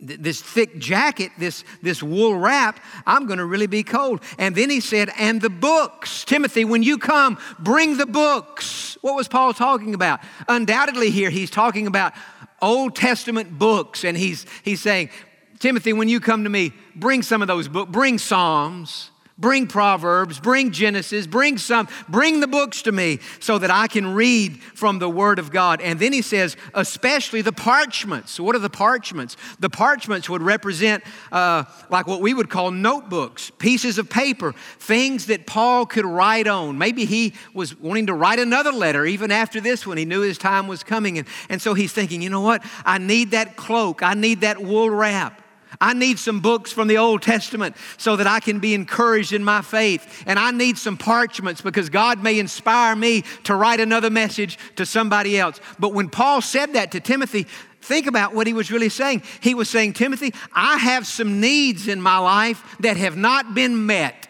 this 0.00 0.40
thick 0.40 0.78
jacket, 0.78 1.30
this, 1.38 1.64
this 1.82 2.02
wool 2.02 2.34
wrap, 2.36 2.80
I'm 3.06 3.26
going 3.26 3.38
to 3.38 3.44
really 3.44 3.66
be 3.66 3.82
cold. 3.82 4.22
And 4.38 4.54
then 4.54 4.70
he 4.70 4.80
said, 4.80 5.10
and 5.18 5.40
the 5.40 5.50
books. 5.50 6.24
Timothy, 6.24 6.64
when 6.64 6.82
you 6.82 6.98
come, 6.98 7.38
bring 7.58 7.98
the 7.98 8.06
books. 8.06 8.96
What 9.02 9.14
was 9.14 9.28
Paul 9.28 9.52
talking 9.52 9.94
about? 9.94 10.20
Undoubtedly, 10.48 11.10
here 11.10 11.30
he's 11.30 11.50
talking 11.50 11.86
about 11.86 12.14
Old 12.62 12.96
Testament 12.96 13.58
books. 13.58 14.04
And 14.04 14.16
he's, 14.16 14.46
he's 14.62 14.80
saying, 14.80 15.10
Timothy, 15.58 15.92
when 15.92 16.08
you 16.08 16.20
come 16.20 16.44
to 16.44 16.50
me, 16.50 16.72
bring 16.96 17.22
some 17.22 17.42
of 17.42 17.48
those 17.48 17.68
books, 17.68 17.92
bring 17.92 18.16
Psalms, 18.16 19.10
Bring 19.40 19.66
Proverbs, 19.66 20.38
bring 20.38 20.70
Genesis, 20.70 21.26
bring 21.26 21.56
some, 21.56 21.88
bring 22.10 22.40
the 22.40 22.46
books 22.46 22.82
to 22.82 22.92
me 22.92 23.20
so 23.40 23.56
that 23.56 23.70
I 23.70 23.86
can 23.86 24.14
read 24.14 24.62
from 24.62 24.98
the 24.98 25.08
Word 25.08 25.38
of 25.38 25.50
God. 25.50 25.80
And 25.80 25.98
then 25.98 26.12
he 26.12 26.20
says, 26.20 26.58
especially 26.74 27.40
the 27.40 27.52
parchments. 27.52 28.38
What 28.38 28.54
are 28.54 28.60
the 28.60 28.68
parchments? 28.68 29.38
The 29.58 29.70
parchments 29.70 30.28
would 30.28 30.42
represent 30.42 31.02
uh, 31.32 31.64
like 31.88 32.06
what 32.06 32.20
we 32.20 32.34
would 32.34 32.50
call 32.50 32.70
notebooks, 32.70 33.50
pieces 33.58 33.96
of 33.96 34.10
paper, 34.10 34.52
things 34.78 35.26
that 35.26 35.46
Paul 35.46 35.86
could 35.86 36.04
write 36.04 36.46
on. 36.46 36.76
Maybe 36.76 37.06
he 37.06 37.32
was 37.54 37.74
wanting 37.80 38.08
to 38.08 38.14
write 38.14 38.40
another 38.40 38.72
letter 38.72 39.06
even 39.06 39.30
after 39.30 39.58
this 39.58 39.86
one. 39.86 39.96
He 39.96 40.04
knew 40.04 40.20
his 40.20 40.36
time 40.36 40.68
was 40.68 40.82
coming. 40.82 41.16
And, 41.16 41.26
and 41.48 41.62
so 41.62 41.72
he's 41.72 41.92
thinking, 41.92 42.20
you 42.20 42.28
know 42.28 42.42
what? 42.42 42.62
I 42.84 42.98
need 42.98 43.30
that 43.30 43.56
cloak, 43.56 44.02
I 44.02 44.12
need 44.12 44.42
that 44.42 44.60
wool 44.60 44.90
wrap. 44.90 45.39
I 45.80 45.92
need 45.92 46.18
some 46.18 46.40
books 46.40 46.72
from 46.72 46.88
the 46.88 46.98
Old 46.98 47.22
Testament 47.22 47.76
so 47.98 48.16
that 48.16 48.26
I 48.26 48.40
can 48.40 48.58
be 48.58 48.74
encouraged 48.74 49.32
in 49.32 49.44
my 49.44 49.62
faith. 49.62 50.24
And 50.26 50.38
I 50.38 50.50
need 50.50 50.78
some 50.78 50.96
parchments 50.96 51.60
because 51.60 51.90
God 51.90 52.22
may 52.22 52.38
inspire 52.38 52.96
me 52.96 53.24
to 53.44 53.54
write 53.54 53.80
another 53.80 54.10
message 54.10 54.58
to 54.76 54.86
somebody 54.86 55.38
else. 55.38 55.60
But 55.78 55.92
when 55.92 56.08
Paul 56.08 56.40
said 56.40 56.72
that 56.72 56.92
to 56.92 57.00
Timothy, 57.00 57.46
think 57.82 58.06
about 58.06 58.34
what 58.34 58.46
he 58.46 58.52
was 58.52 58.70
really 58.70 58.88
saying. 58.88 59.22
He 59.40 59.54
was 59.54 59.68
saying, 59.68 59.92
Timothy, 59.92 60.34
I 60.52 60.78
have 60.78 61.06
some 61.06 61.40
needs 61.40 61.88
in 61.88 62.00
my 62.00 62.18
life 62.18 62.76
that 62.80 62.96
have 62.96 63.16
not 63.16 63.54
been 63.54 63.86
met. 63.86 64.28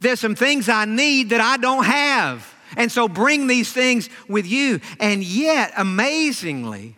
There's 0.00 0.20
some 0.20 0.34
things 0.34 0.68
I 0.68 0.84
need 0.84 1.30
that 1.30 1.40
I 1.40 1.56
don't 1.56 1.84
have. 1.84 2.54
And 2.76 2.90
so 2.90 3.08
bring 3.08 3.46
these 3.46 3.72
things 3.72 4.10
with 4.28 4.46
you. 4.46 4.80
And 5.00 5.22
yet, 5.22 5.72
amazingly, 5.76 6.96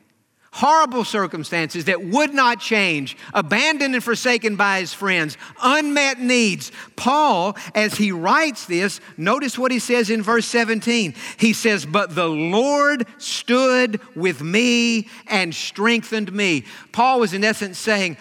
horrible 0.59 1.05
circumstances 1.05 1.85
that 1.85 2.03
would 2.03 2.35
not 2.35 2.59
change, 2.59 3.17
abandoned 3.33 3.95
and 3.95 4.03
forsaken 4.03 4.57
by 4.57 4.81
his 4.81 4.93
friends, 4.93 5.39
unmet 5.63 6.19
needs. 6.19 6.73
Paul, 6.97 7.57
as 7.77 7.95
he 7.95 8.11
writes 8.11 8.67
this, 8.67 9.01
notice 9.17 9.57
what 9.57 9.71
he 9.71 9.79
says 9.79 10.11
in 10.11 10.21
verse 10.21 10.47
17. 10.47 11.15
He 11.37 11.53
says, 11.53 11.87
But 11.87 12.17
the 12.17 12.29
Lord 12.29 13.07
stood 13.19 14.01
with 14.17 14.43
me 14.43 15.07
and 15.29 15.55
strengthened 15.55 16.33
me. 16.33 16.65
Paul 16.91 17.21
was, 17.21 17.35
in 17.35 17.45
essence, 17.45 17.79
saying, 17.79 18.17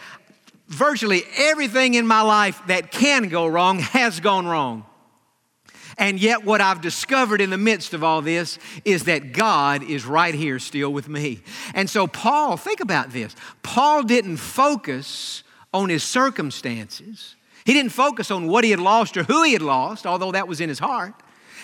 virtually 0.67 1.23
everything 1.37 1.95
in 1.95 2.05
my 2.05 2.21
life 2.21 2.61
that 2.67 2.91
can 2.91 3.29
go 3.29 3.47
wrong 3.47 3.79
has 3.79 4.19
gone 4.19 4.45
wrong. 4.45 4.85
And 5.97 6.19
yet, 6.19 6.45
what 6.45 6.61
I've 6.61 6.81
discovered 6.81 7.41
in 7.41 7.49
the 7.49 7.57
midst 7.57 7.93
of 7.93 8.03
all 8.03 8.21
this 8.21 8.59
is 8.85 9.05
that 9.05 9.33
God 9.33 9.81
is 9.81 10.05
right 10.05 10.33
here 10.33 10.59
still 10.59 10.93
with 10.93 11.09
me. 11.09 11.41
And 11.73 11.89
so, 11.89 12.05
Paul, 12.05 12.55
think 12.55 12.81
about 12.81 13.11
this. 13.11 13.35
Paul 13.63 14.03
didn't 14.03 14.37
focus 14.37 15.43
on 15.73 15.89
his 15.89 16.03
circumstances, 16.03 17.35
he 17.65 17.73
didn't 17.73 17.91
focus 17.91 18.31
on 18.31 18.47
what 18.47 18.63
he 18.63 18.71
had 18.71 18.79
lost 18.79 19.17
or 19.17 19.23
who 19.23 19.43
he 19.43 19.53
had 19.53 19.61
lost, 19.61 20.05
although 20.05 20.31
that 20.31 20.47
was 20.47 20.61
in 20.61 20.69
his 20.69 20.79
heart. 20.79 21.13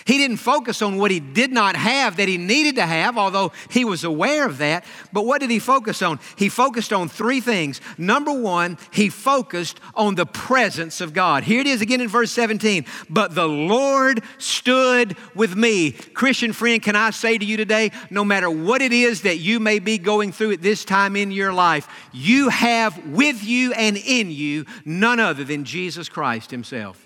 He 0.06 0.18
didn't 0.18 0.36
focus 0.36 0.82
on 0.82 0.98
what 0.98 1.10
he 1.10 1.18
did 1.18 1.50
not 1.50 1.76
have 1.76 2.16
that 2.16 2.28
he 2.28 2.36
needed 2.36 2.76
to 2.76 2.84
have, 2.84 3.16
although 3.16 3.52
he 3.70 3.86
was 3.86 4.04
aware 4.04 4.44
of 4.46 4.58
that. 4.58 4.84
But 5.14 5.24
what 5.24 5.40
did 5.40 5.50
he 5.50 5.58
focus 5.58 6.02
on? 6.02 6.20
He 6.36 6.50
focused 6.50 6.92
on 6.92 7.08
three 7.08 7.40
things. 7.40 7.80
Number 7.96 8.32
one, 8.32 8.76
he 8.92 9.08
focused 9.08 9.80
on 9.94 10.14
the 10.14 10.26
presence 10.26 11.00
of 11.00 11.14
God. 11.14 11.44
Here 11.44 11.60
it 11.60 11.66
is 11.66 11.80
again 11.80 12.02
in 12.02 12.08
verse 12.08 12.30
17. 12.32 12.84
But 13.08 13.34
the 13.34 13.48
Lord 13.48 14.22
stood 14.36 15.16
with 15.34 15.56
me. 15.56 15.92
Christian 15.92 16.52
friend, 16.52 16.82
can 16.82 16.96
I 16.96 17.08
say 17.08 17.38
to 17.38 17.44
you 17.44 17.56
today, 17.56 17.90
no 18.10 18.26
matter 18.26 18.50
what 18.50 18.82
it 18.82 18.92
is 18.92 19.22
that 19.22 19.38
you 19.38 19.58
may 19.58 19.78
be 19.78 19.96
going 19.96 20.32
through 20.32 20.52
at 20.52 20.60
this 20.62 20.84
time 20.84 21.16
in 21.16 21.30
your 21.30 21.54
life, 21.54 21.88
you 22.12 22.50
have 22.50 23.06
with 23.06 23.42
you 23.42 23.72
and 23.72 23.96
in 23.96 24.30
you 24.30 24.66
none 24.84 25.18
other 25.18 25.44
than 25.44 25.64
Jesus 25.64 26.10
Christ 26.10 26.50
Himself. 26.50 27.03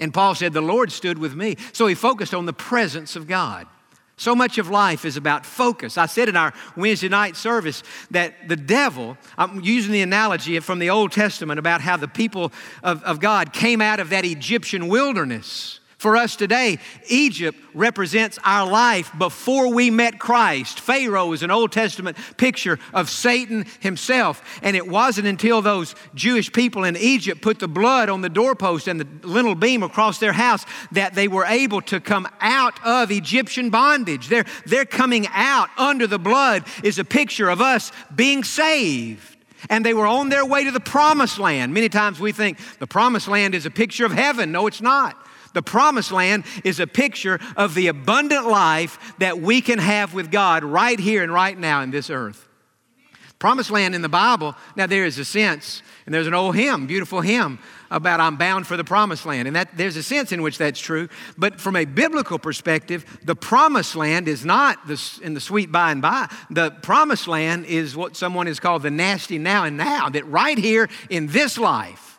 And 0.00 0.12
Paul 0.12 0.34
said, 0.34 0.52
The 0.52 0.60
Lord 0.60 0.90
stood 0.90 1.18
with 1.18 1.34
me. 1.34 1.56
So 1.72 1.86
he 1.86 1.94
focused 1.94 2.34
on 2.34 2.46
the 2.46 2.52
presence 2.52 3.14
of 3.14 3.28
God. 3.28 3.66
So 4.16 4.34
much 4.34 4.58
of 4.58 4.68
life 4.68 5.06
is 5.06 5.16
about 5.16 5.46
focus. 5.46 5.96
I 5.96 6.04
said 6.04 6.28
in 6.28 6.36
our 6.36 6.52
Wednesday 6.76 7.08
night 7.08 7.36
service 7.36 7.82
that 8.10 8.48
the 8.48 8.56
devil, 8.56 9.16
I'm 9.38 9.62
using 9.62 9.92
the 9.92 10.02
analogy 10.02 10.60
from 10.60 10.78
the 10.78 10.90
Old 10.90 11.10
Testament 11.10 11.58
about 11.58 11.80
how 11.80 11.96
the 11.96 12.06
people 12.06 12.52
of, 12.82 13.02
of 13.04 13.18
God 13.18 13.54
came 13.54 13.80
out 13.80 13.98
of 13.98 14.10
that 14.10 14.26
Egyptian 14.26 14.88
wilderness. 14.88 15.79
For 16.00 16.16
us 16.16 16.34
today, 16.34 16.78
Egypt 17.08 17.58
represents 17.74 18.38
our 18.42 18.66
life 18.66 19.12
before 19.18 19.70
we 19.70 19.90
met 19.90 20.18
Christ. 20.18 20.80
Pharaoh 20.80 21.34
is 21.34 21.42
an 21.42 21.50
Old 21.50 21.72
Testament 21.72 22.16
picture 22.38 22.78
of 22.94 23.10
Satan 23.10 23.66
himself. 23.80 24.42
And 24.62 24.76
it 24.76 24.88
wasn't 24.88 25.26
until 25.26 25.60
those 25.60 25.94
Jewish 26.14 26.50
people 26.54 26.84
in 26.84 26.96
Egypt 26.96 27.42
put 27.42 27.58
the 27.58 27.68
blood 27.68 28.08
on 28.08 28.22
the 28.22 28.30
doorpost 28.30 28.88
and 28.88 28.98
the 28.98 29.28
lintel 29.28 29.54
beam 29.54 29.82
across 29.82 30.16
their 30.16 30.32
house 30.32 30.64
that 30.92 31.12
they 31.12 31.28
were 31.28 31.44
able 31.44 31.82
to 31.82 32.00
come 32.00 32.26
out 32.40 32.82
of 32.82 33.10
Egyptian 33.10 33.68
bondage. 33.68 34.28
Their 34.28 34.86
coming 34.86 35.26
out 35.34 35.68
under 35.76 36.06
the 36.06 36.18
blood 36.18 36.64
is 36.82 36.98
a 36.98 37.04
picture 37.04 37.50
of 37.50 37.60
us 37.60 37.92
being 38.16 38.42
saved 38.42 39.36
and 39.68 39.84
they 39.84 39.92
were 39.92 40.06
on 40.06 40.30
their 40.30 40.46
way 40.46 40.64
to 40.64 40.70
the 40.70 40.80
promised 40.80 41.38
land. 41.38 41.74
Many 41.74 41.90
times 41.90 42.18
we 42.18 42.32
think 42.32 42.56
the 42.78 42.86
promised 42.86 43.28
land 43.28 43.54
is 43.54 43.66
a 43.66 43.70
picture 43.70 44.06
of 44.06 44.12
heaven. 44.12 44.50
No, 44.52 44.66
it's 44.66 44.80
not. 44.80 45.19
The 45.52 45.62
promised 45.62 46.12
land 46.12 46.44
is 46.64 46.80
a 46.80 46.86
picture 46.86 47.40
of 47.56 47.74
the 47.74 47.88
abundant 47.88 48.46
life 48.46 49.14
that 49.18 49.40
we 49.40 49.60
can 49.60 49.78
have 49.78 50.14
with 50.14 50.30
God 50.30 50.64
right 50.64 50.98
here 50.98 51.22
and 51.22 51.32
right 51.32 51.58
now 51.58 51.82
in 51.82 51.90
this 51.90 52.10
earth. 52.10 52.46
Promised 53.38 53.70
land 53.70 53.94
in 53.94 54.02
the 54.02 54.08
Bible, 54.08 54.54
now 54.76 54.86
there 54.86 55.06
is 55.06 55.18
a 55.18 55.24
sense, 55.24 55.82
and 56.04 56.14
there's 56.14 56.26
an 56.26 56.34
old 56.34 56.56
hymn, 56.56 56.86
beautiful 56.86 57.22
hymn 57.22 57.58
about 57.90 58.20
I'm 58.20 58.36
bound 58.36 58.66
for 58.66 58.76
the 58.76 58.84
promised 58.84 59.24
land. 59.24 59.48
And 59.48 59.56
that 59.56 59.76
there's 59.78 59.96
a 59.96 60.02
sense 60.02 60.30
in 60.30 60.42
which 60.42 60.58
that's 60.58 60.78
true. 60.78 61.08
But 61.38 61.58
from 61.58 61.74
a 61.74 61.86
biblical 61.86 62.38
perspective, 62.38 63.18
the 63.24 63.34
promised 63.34 63.96
land 63.96 64.28
is 64.28 64.44
not 64.44 64.86
the, 64.86 65.20
in 65.22 65.32
the 65.32 65.40
sweet 65.40 65.72
by 65.72 65.90
and 65.90 66.02
by. 66.02 66.28
The 66.50 66.70
promised 66.70 67.28
land 67.28 67.64
is 67.64 67.96
what 67.96 68.14
someone 68.14 68.46
has 68.46 68.60
called 68.60 68.82
the 68.82 68.90
nasty 68.90 69.38
now 69.38 69.64
and 69.64 69.78
now, 69.78 70.10
that 70.10 70.26
right 70.26 70.58
here 70.58 70.90
in 71.08 71.28
this 71.28 71.56
life, 71.56 72.09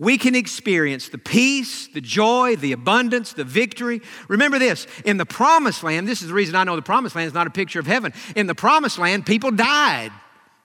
we 0.00 0.16
can 0.16 0.34
experience 0.34 1.10
the 1.10 1.18
peace, 1.18 1.86
the 1.88 2.00
joy, 2.00 2.56
the 2.56 2.72
abundance, 2.72 3.34
the 3.34 3.44
victory. 3.44 4.00
Remember 4.28 4.58
this 4.58 4.86
in 5.04 5.18
the 5.18 5.26
promised 5.26 5.84
land, 5.84 6.08
this 6.08 6.22
is 6.22 6.28
the 6.28 6.34
reason 6.34 6.56
I 6.56 6.64
know 6.64 6.74
the 6.74 6.82
promised 6.82 7.14
land 7.14 7.28
is 7.28 7.34
not 7.34 7.46
a 7.46 7.50
picture 7.50 7.78
of 7.78 7.86
heaven. 7.86 8.14
In 8.34 8.46
the 8.46 8.54
promised 8.54 8.98
land, 8.98 9.26
people 9.26 9.50
died. 9.50 10.10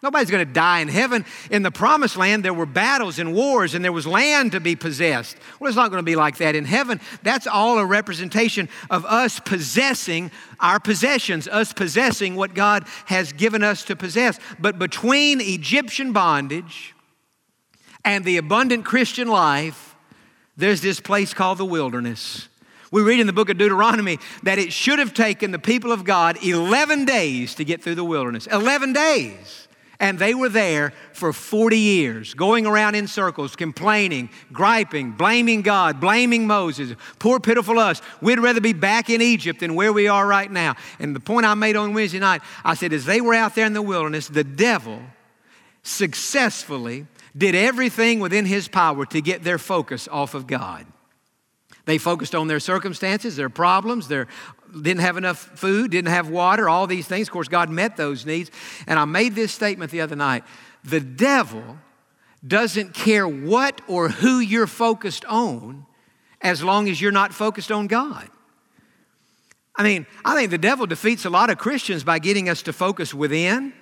Nobody's 0.02 0.32
going 0.32 0.48
to 0.48 0.54
die 0.54 0.80
in 0.80 0.88
heaven. 0.88 1.26
In 1.52 1.64
the 1.64 1.72
promised 1.72 2.16
land, 2.16 2.46
there 2.46 2.54
were 2.54 2.66
battles 2.66 3.20
and 3.20 3.34
wars, 3.34 3.74
and 3.74 3.84
there 3.84 3.92
was 3.92 4.08
land 4.08 4.54
to 4.54 4.62
be 4.62 4.76
possessed. 4.76 5.36
Well, 5.60 5.68
it's 5.68 5.76
not 5.76 5.90
going 5.90 6.00
to 6.00 6.04
be 6.04 6.16
like 6.16 6.38
that 6.38 6.56
in 6.56 6.64
heaven. 6.64 7.02
That's 7.22 7.48
all 7.48 7.78
a 7.78 7.86
representation 7.86 8.70
of 8.90 9.04
us 9.04 9.42
possessing 9.42 10.32
our 10.62 10.80
possessions, 10.80 11.48
us 11.48 11.74
possessing 11.74 12.36
what 12.36 12.54
God 12.54 12.86
has 13.08 13.34
given 13.34 13.64
us 13.64 13.84
to 13.86 13.98
possess. 13.98 14.40
But 14.60 14.80
between 14.80 15.42
Egyptian 15.42 16.14
bondage, 16.14 16.95
and 18.06 18.24
the 18.24 18.38
abundant 18.38 18.86
Christian 18.86 19.28
life, 19.28 19.96
there's 20.56 20.82
this 20.82 21.02
place 21.02 21.34
called 21.34 21.58
the 21.58 21.66
wilderness. 21.66 22.48
We 22.92 23.02
read 23.02 23.20
in 23.20 23.28
the 23.28 23.34
book 23.34 23.50
of 23.50 23.58
Deuteronomy 23.58 24.20
that 24.44 24.60
it 24.60 24.72
should 24.72 25.00
have 25.00 25.14
taken 25.14 25.52
the 25.52 25.60
people 25.60 25.92
of 25.92 26.06
God 26.06 26.42
11 26.42 27.04
days 27.04 27.56
to 27.56 27.66
get 27.66 27.84
through 27.84 27.96
the 27.96 28.06
wilderness. 28.06 28.48
11 28.48 28.94
days. 28.94 29.68
And 30.00 30.20
they 30.20 30.34
were 30.34 30.50
there 30.50 30.94
for 31.14 31.32
40 31.32 31.78
years, 31.78 32.34
going 32.34 32.66
around 32.66 32.96
in 32.96 33.08
circles, 33.08 33.56
complaining, 33.56 34.30
griping, 34.52 35.12
blaming 35.14 35.62
God, 35.62 36.02
blaming 36.02 36.48
Moses. 36.48 36.96
Poor, 37.18 37.40
pitiful 37.40 37.80
us. 37.80 38.02
We'd 38.22 38.40
rather 38.40 38.62
be 38.62 38.74
back 38.74 39.10
in 39.10 39.22
Egypt 39.22 39.62
than 39.62 39.74
where 39.74 39.94
we 39.94 40.08
are 40.08 40.28
right 40.28 40.52
now. 40.52 40.76
And 41.00 41.16
the 41.16 41.22
point 41.22 41.46
I 41.46 41.54
made 41.54 41.78
on 41.78 41.94
Wednesday 41.94 42.20
night, 42.20 42.42
I 42.64 42.76
said, 42.76 42.92
as 42.94 43.06
they 43.06 43.22
were 43.22 43.34
out 43.34 43.56
there 43.56 43.66
in 43.66 43.74
the 43.74 43.82
wilderness, 43.82 44.28
the 44.28 44.44
devil 44.44 45.02
successfully 45.82 47.08
did 47.38 47.56
everything 47.56 48.20
within 48.20 48.46
his 48.46 48.68
power 48.68 49.06
to 49.08 49.22
get 49.22 49.44
their 49.44 49.58
focus 49.58 50.08
off 50.10 50.34
of 50.34 50.48
God. 50.48 50.86
They 51.86 51.98
focused 51.98 52.34
on 52.34 52.48
their 52.48 52.60
circumstances, 52.60 53.36
their 53.36 53.50
problems, 53.50 54.08
their 54.08 54.28
didn't 54.74 55.02
have 55.02 55.18
enough 55.18 55.38
food, 55.38 55.92
didn't 55.92 56.12
have 56.12 56.30
water, 56.30 56.68
all 56.68 56.88
these 56.88 57.08
things. 57.08 57.28
Of 57.28 57.32
course, 57.32 57.48
God 57.48 57.70
met 57.70 57.96
those 57.96 58.26
needs. 58.26 58.52
And 58.88 59.00
I 59.00 59.06
made 59.06 59.36
this 59.36 59.52
statement 59.52 59.92
the 59.92 60.02
other 60.02 60.16
night. 60.16 60.44
The 60.84 61.00
devil 61.00 61.78
doesn't 62.46 62.94
care 62.94 63.28
what 63.28 63.82
or 63.88 64.10
who 64.10 64.40
you're 64.40 64.68
focused 64.68 65.26
on 65.26 65.86
as 66.42 66.64
long 66.64 66.90
as 66.90 67.00
you're 67.00 67.12
not 67.12 67.34
focused 67.34 67.72
on 67.72 67.88
God. 67.88 68.28
I 69.76 69.84
mean, 69.84 70.06
I 70.24 70.36
think 70.36 70.52
the 70.52 70.58
devil 70.58 70.86
defeats 70.86 71.26
a 71.26 71.30
lot 71.30 71.50
of 71.50 71.58
Christians 71.58 72.04
by 72.04 72.20
getting 72.20 72.50
us 72.50 72.62
to 72.64 72.74
focus 72.74 73.14
within 73.14 73.74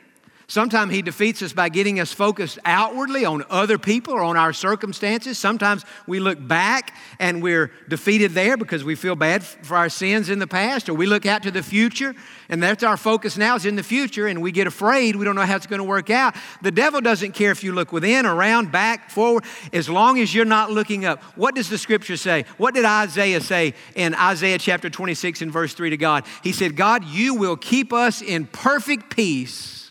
Sometimes 0.54 0.94
he 0.94 1.02
defeats 1.02 1.42
us 1.42 1.52
by 1.52 1.68
getting 1.68 2.00
us 2.00 2.14
focused 2.14 2.60
outwardly 2.64 3.26
on 3.26 3.44
other 3.50 3.80
people 3.80 4.14
or 4.14 4.22
on 4.22 4.38
our 4.38 4.54
circumstances. 4.54 5.40
Sometimes 5.40 5.84
we 6.06 6.20
look 6.20 6.38
back 6.48 6.96
and 7.18 7.42
we're 7.42 7.72
defeated 7.90 8.34
there 8.34 8.56
because 8.56 8.84
we 8.84 8.94
feel 8.94 9.16
bad 9.16 9.44
for 9.44 9.76
our 9.76 9.90
sins 9.90 10.30
in 10.30 10.38
the 10.38 10.46
past, 10.46 10.90
or 10.90 10.94
we 10.94 11.08
look 11.08 11.26
out 11.26 11.42
to 11.42 11.50
the 11.50 11.64
future 11.64 12.14
and 12.50 12.62
that's 12.62 12.84
our 12.84 12.98
focus 12.98 13.36
now 13.36 13.56
is 13.56 13.66
in 13.66 13.76
the 13.76 13.82
future 13.82 14.28
and 14.28 14.44
we 14.44 14.52
get 14.52 14.68
afraid. 14.68 15.16
We 15.16 15.26
don't 15.26 15.34
know 15.34 15.42
how 15.42 15.56
it's 15.56 15.66
going 15.66 15.80
to 15.80 15.84
work 15.84 16.12
out. 16.12 16.36
The 16.62 16.70
devil 16.70 17.02
doesn't 17.02 17.32
care 17.32 17.50
if 17.50 17.64
you 17.64 17.72
look 17.72 17.92
within, 17.92 18.28
around, 18.28 18.72
back, 18.72 19.10
forward, 19.10 19.46
as 19.74 19.90
long 19.90 20.20
as 20.20 20.36
you're 20.36 20.46
not 20.46 20.70
looking 20.70 21.04
up. 21.04 21.24
What 21.36 21.56
does 21.56 21.68
the 21.68 21.80
scripture 21.80 22.16
say? 22.16 22.46
What 22.58 22.76
did 22.76 22.86
Isaiah 22.86 23.42
say 23.42 23.74
in 23.96 24.14
Isaiah 24.14 24.60
chapter 24.60 24.92
26 24.92 25.42
and 25.42 25.52
verse 25.52 25.74
3 25.74 25.90
to 25.90 25.98
God? 25.98 26.28
He 26.44 26.52
said, 26.52 26.76
God, 26.76 27.06
you 27.06 27.34
will 27.34 27.58
keep 27.58 27.92
us 27.92 28.22
in 28.22 28.46
perfect 28.46 29.10
peace 29.10 29.83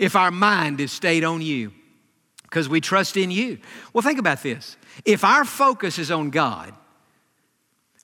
if 0.00 0.16
our 0.16 0.30
mind 0.30 0.80
is 0.80 0.90
stayed 0.90 1.24
on 1.24 1.42
you 1.42 1.72
because 2.44 2.68
we 2.68 2.80
trust 2.80 3.18
in 3.18 3.30
you. 3.30 3.58
Well, 3.92 4.02
think 4.02 4.18
about 4.18 4.42
this. 4.42 4.76
If 5.04 5.24
our 5.24 5.44
focus 5.44 5.98
is 5.98 6.10
on 6.10 6.30
God, 6.30 6.74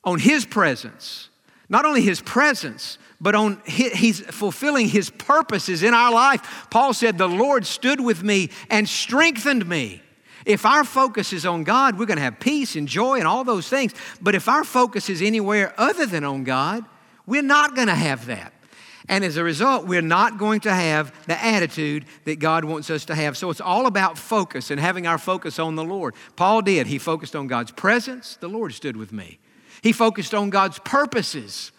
on 0.03 0.19
His 0.19 0.45
presence, 0.45 1.29
not 1.67 1.85
only 1.85 2.01
His 2.01 2.21
presence, 2.21 2.99
but 3.19 3.33
on 3.33 3.59
He's 3.65 4.19
fulfilling 4.19 4.87
His 4.87 5.09
purposes 5.09 5.81
in 5.81 5.95
our 5.95 6.13
life. 6.13 6.67
Paul 6.69 6.93
said, 6.93 7.17
The 7.17 7.27
Lord 7.27 7.65
stood 7.65 7.99
with 7.99 8.23
me 8.23 8.51
and 8.69 8.87
strengthened 8.87 9.67
me. 9.67 10.03
If 10.45 10.67
our 10.67 10.83
focus 10.83 11.33
is 11.33 11.47
on 11.47 11.63
God, 11.63 11.97
we're 11.97 12.05
going 12.05 12.17
to 12.17 12.23
have 12.23 12.39
peace 12.39 12.75
and 12.75 12.87
joy 12.87 13.17
and 13.17 13.27
all 13.27 13.43
those 13.43 13.67
things. 13.67 13.93
But 14.21 14.35
if 14.35 14.47
our 14.47 14.63
focus 14.63 15.09
is 15.09 15.23
anywhere 15.23 15.73
other 15.77 16.05
than 16.05 16.23
on 16.23 16.43
God, 16.43 16.85
we're 17.25 17.41
not 17.41 17.75
going 17.75 17.87
to 17.87 17.95
have 17.95 18.27
that. 18.27 18.53
And 19.09 19.23
as 19.23 19.37
a 19.37 19.43
result, 19.43 19.87
we're 19.87 20.01
not 20.01 20.37
going 20.37 20.59
to 20.61 20.73
have 20.73 21.13
the 21.27 21.41
attitude 21.41 22.05
that 22.25 22.39
God 22.39 22.65
wants 22.65 22.89
us 22.89 23.05
to 23.05 23.15
have. 23.15 23.37
So 23.37 23.49
it's 23.49 23.61
all 23.61 23.85
about 23.85 24.17
focus 24.17 24.69
and 24.69 24.79
having 24.79 25.07
our 25.07 25.17
focus 25.17 25.59
on 25.59 25.75
the 25.75 25.83
Lord. 25.83 26.13
Paul 26.35 26.61
did. 26.61 26.87
He 26.87 26.97
focused 26.97 27.35
on 27.35 27.47
God's 27.47 27.71
presence. 27.71 28.37
The 28.37 28.49
Lord 28.49 28.73
stood 28.73 28.97
with 28.97 29.13
me. 29.13 29.39
He 29.81 29.93
focused 29.93 30.33
on 30.33 30.49
God's 30.49 30.79
purposes. 30.79 31.71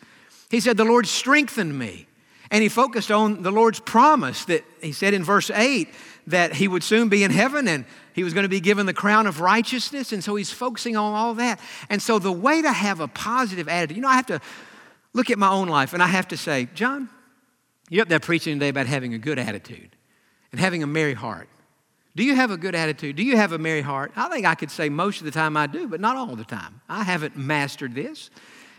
He 0.50 0.60
said, 0.60 0.78
The 0.78 0.84
Lord 0.84 1.06
strengthened 1.06 1.78
me. 1.78 2.06
And 2.50 2.62
he 2.62 2.70
focused 2.70 3.10
on 3.10 3.42
the 3.42 3.50
Lord's 3.50 3.80
promise 3.80 4.46
that 4.46 4.64
he 4.80 4.92
said 4.92 5.12
in 5.12 5.22
verse 5.22 5.50
8 5.50 5.88
that 6.28 6.54
he 6.54 6.66
would 6.66 6.82
soon 6.82 7.10
be 7.10 7.22
in 7.22 7.30
heaven 7.30 7.68
and 7.68 7.84
he 8.14 8.24
was 8.24 8.32
going 8.32 8.44
to 8.44 8.48
be 8.48 8.60
given 8.60 8.86
the 8.86 8.94
crown 8.94 9.26
of 9.26 9.40
righteousness. 9.40 10.12
And 10.12 10.24
so 10.24 10.34
he's 10.34 10.50
focusing 10.50 10.96
on 10.96 11.14
all 11.14 11.34
that. 11.34 11.60
And 11.90 12.00
so 12.00 12.18
the 12.18 12.32
way 12.32 12.62
to 12.62 12.72
have 12.72 13.00
a 13.00 13.08
positive 13.08 13.68
attitude, 13.68 13.96
you 13.96 14.02
know, 14.02 14.08
I 14.08 14.16
have 14.16 14.26
to 14.26 14.40
look 15.12 15.30
at 15.30 15.38
my 15.38 15.50
own 15.50 15.68
life 15.68 15.92
and 15.92 16.02
I 16.02 16.06
have 16.06 16.28
to 16.28 16.38
say, 16.38 16.68
Jon, 16.74 17.10
you're 17.90 18.02
up 18.02 18.08
there 18.08 18.20
preaching 18.20 18.58
today 18.58 18.68
about 18.68 18.86
having 18.86 19.14
a 19.14 19.18
good 19.18 19.38
attitude 19.38 19.96
and 20.52 20.60
having 20.60 20.82
a 20.82 20.86
merry 20.86 21.14
heart. 21.14 21.48
Do 22.16 22.24
you 22.24 22.34
have 22.34 22.50
a 22.50 22.56
good 22.56 22.74
attitude? 22.74 23.16
Do 23.16 23.22
you 23.22 23.36
have 23.36 23.52
a 23.52 23.58
merry 23.58 23.80
heart? 23.80 24.12
I 24.16 24.28
think 24.28 24.44
I 24.44 24.54
could 24.54 24.70
say 24.70 24.88
most 24.88 25.20
of 25.20 25.24
the 25.24 25.30
time 25.30 25.56
I 25.56 25.66
do, 25.66 25.86
but 25.86 26.00
not 26.00 26.16
all 26.16 26.34
the 26.34 26.44
time. 26.44 26.80
I 26.88 27.04
haven't 27.04 27.36
mastered 27.36 27.94
this. 27.94 28.30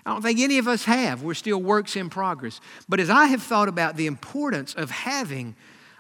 I 0.06 0.12
don't 0.12 0.22
think 0.22 0.39
any 0.39 0.58
of 0.58 0.67
us 0.67 0.86
have. 0.86 1.24
We're 1.24 1.34
still 1.34 1.62
works 1.62 1.95
in 1.95 2.10
progress. 2.10 2.60
But 2.89 3.00
as 3.00 3.10
I 3.10 3.26
have 3.28 3.41
thought 3.41 3.69
about 3.69 3.95
the 3.95 4.08
importance 4.08 4.74
of 4.74 4.91
having 4.91 5.56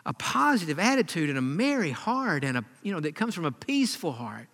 a 0.05 0.13
positive 0.13 0.79
attitude 0.79 1.29
and 1.29 1.37
a 1.37 1.41
merry 1.41 1.91
heart 1.91 2.43
and 2.43 2.57
a, 2.57 2.65
you 2.81 2.91
know, 2.91 2.99
that 2.99 3.15
comes 3.15 3.35
from 3.35 3.45
a 3.45 3.51
peaceful 3.51 4.11
heart. 4.11 4.47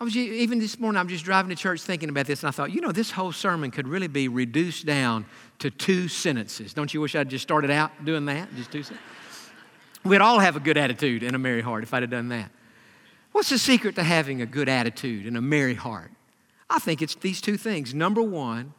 I 0.00 0.04
was 0.04 0.16
even 0.16 0.60
this 0.60 0.78
morning, 0.78 1.00
I'm 1.00 1.08
just 1.08 1.24
driving 1.24 1.48
to 1.48 1.56
church 1.56 1.80
thinking 1.80 2.08
about 2.08 2.26
this, 2.26 2.42
and 2.42 2.48
I 2.48 2.50
thought, 2.52 2.70
you 2.70 2.80
know, 2.80 2.92
this 2.92 3.10
whole 3.10 3.32
sermon 3.32 3.72
could 3.72 3.88
really 3.88 4.06
be 4.06 4.28
reduced 4.28 4.86
down 4.86 5.26
to 5.58 5.70
two 5.70 6.08
sentences. 6.08 6.72
Don't 6.72 6.92
you 6.92 7.00
wish 7.00 7.14
I'd 7.14 7.28
just 7.28 7.42
started 7.42 7.70
out 7.70 8.04
doing 8.04 8.26
that? 8.26 8.54
Just 8.54 8.70
two 8.70 8.82
sentences. 8.82 9.06
We'd 10.04 10.20
all 10.20 10.38
have 10.38 10.56
a 10.56 10.60
good 10.60 10.78
attitude 10.78 11.22
and 11.22 11.34
a 11.34 11.38
merry 11.38 11.60
heart 11.60 11.82
if 11.82 11.92
I'd 11.92 12.02
have 12.02 12.10
done 12.10 12.28
that. 12.28 12.50
What's 13.32 13.50
the 13.50 13.58
secret 13.58 13.94
to 13.96 14.02
having 14.02 14.40
a 14.40 14.46
good 14.46 14.68
attitude 14.68 15.26
and 15.26 15.36
a 15.36 15.40
merry 15.40 15.74
heart? 15.74 16.10
I 16.70 16.78
think 16.78 17.02
it's 17.02 17.14
these 17.16 17.40
two 17.40 17.56
things. 17.56 17.94
Number 17.94 18.22
one, 18.22 18.74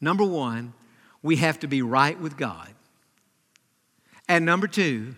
number 0.00 0.24
one, 0.24 0.74
we 1.22 1.36
have 1.36 1.58
to 1.60 1.66
be 1.66 1.82
right 1.82 2.18
with 2.20 2.36
God. 2.36 2.68
And 4.28 4.44
number 4.44 4.66
two, 4.66 5.14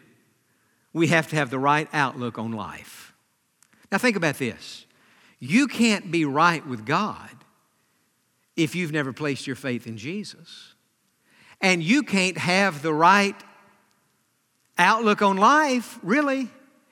we 0.93 1.09
have 1.09 1.29
to 1.29 1.37
have 1.37 1.51
the 1.51 1.59
right 1.59 1.89
outlook 1.93 2.39
on 2.39 2.53
life. 2.53 3.13
Now, 3.91 3.99
think 3.99 4.17
about 4.17 4.39
this 4.39 4.87
you 5.41 5.67
can't 5.67 6.11
be 6.11 6.25
right 6.25 6.67
with 6.67 6.87
God 6.87 7.44
if 8.57 8.75
you've 8.75 8.93
never 8.93 9.13
placed 9.13 9.47
your 9.47 9.57
faith 9.57 9.87
in 9.87 9.97
Jesus. 9.97 10.75
And 11.61 11.83
you 11.83 12.03
can't 12.03 12.39
have 12.39 12.83
the 12.83 12.93
right 12.93 13.37
outlook 14.77 15.23
on 15.23 15.37
life, 15.37 15.99
really, 16.03 16.49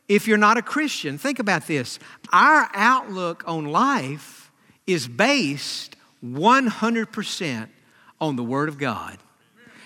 if 0.08 0.26
you're 0.26 0.38
not 0.38 0.56
a 0.56 0.62
Christian. 0.62 1.18
Think 1.18 1.38
about 1.38 1.66
this. 1.66 1.98
Our 2.32 2.68
outlook 2.74 3.44
on 3.46 3.66
life 3.66 4.50
is 4.86 5.08
based 5.08 5.96
100% 6.24 7.68
on 8.20 8.36
the 8.36 8.44
Word 8.44 8.68
of 8.68 8.78
God. 8.78 9.18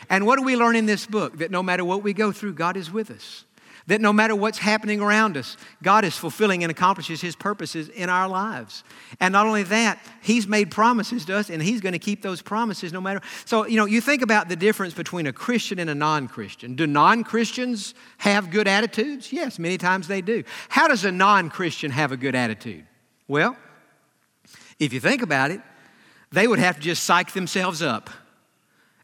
And 0.09 0.27
what 0.27 0.39
do 0.39 0.45
we 0.45 0.57
learn 0.57 0.77
in 0.77 0.87
this 0.87 1.07
book? 1.07 1.39
That 1.39 1.51
no 1.51 1.63
matter 1.63 1.85
what 1.85 2.03
we 2.03 2.13
go 2.13 2.31
through, 2.31 2.55
God 2.55 2.77
is 2.77 2.91
with 2.91 3.11
us. 3.11 3.46
That 3.89 4.01
no 4.01 4.13
matter 4.13 4.35
what's 4.35 4.59
happening 4.59 5.01
around 5.01 5.37
us, 5.37 5.57
God 5.81 6.05
is 6.05 6.17
fulfilling 6.17 6.65
and 6.65 6.71
accomplishes 6.73 7.21
His 7.21 7.37
purposes 7.37 7.89
in 7.89 8.09
our 8.09 8.29
lives. 8.29 8.83
And 9.21 9.33
not 9.33 9.47
only 9.47 9.63
that, 9.65 10.01
He's 10.23 10.49
made 10.49 10.73
promises 10.73 11.25
to 11.27 11.37
us 11.37 11.51
and 11.51 11.63
He's 11.63 11.81
going 11.81 11.93
to 11.93 11.99
keep 12.01 12.21
those 12.21 12.43
promises 12.43 12.93
no 12.93 13.01
matter. 13.01 13.21
So, 13.45 13.65
you 13.65 13.77
know, 13.77 13.85
you 13.85 14.01
think 14.01 14.23
about 14.23 14.49
the 14.49 14.57
difference 14.57 14.93
between 14.93 15.29
a 15.29 15.33
Christian 15.33 15.79
and 15.79 15.89
a 15.89 15.95
non 15.95 16.27
Christian. 16.27 16.75
Do 16.75 16.87
non 16.87 17.23
Christians 17.23 17.95
have 18.19 18.51
good 18.51 18.67
attitudes? 18.67 19.33
Yes, 19.33 19.59
many 19.59 19.79
times 19.79 20.09
they 20.09 20.21
do. 20.21 20.43
How 20.69 20.89
does 20.89 21.05
a 21.05 21.13
non 21.13 21.49
Christian 21.49 21.93
have 21.93 22.11
a 22.11 22.17
good 22.17 22.35
attitude? 22.35 22.85
Well, 23.29 23.57
if 24.81 24.93
you 24.93 25.01
think 25.01 25.23
about 25.23 25.53
it, 25.53 25.61
they 26.33 26.49
would 26.49 26.59
have 26.59 26.77
to 26.77 26.83
just 26.83 27.05
psych 27.05 27.33
themselves 27.33 27.83
up 27.83 28.11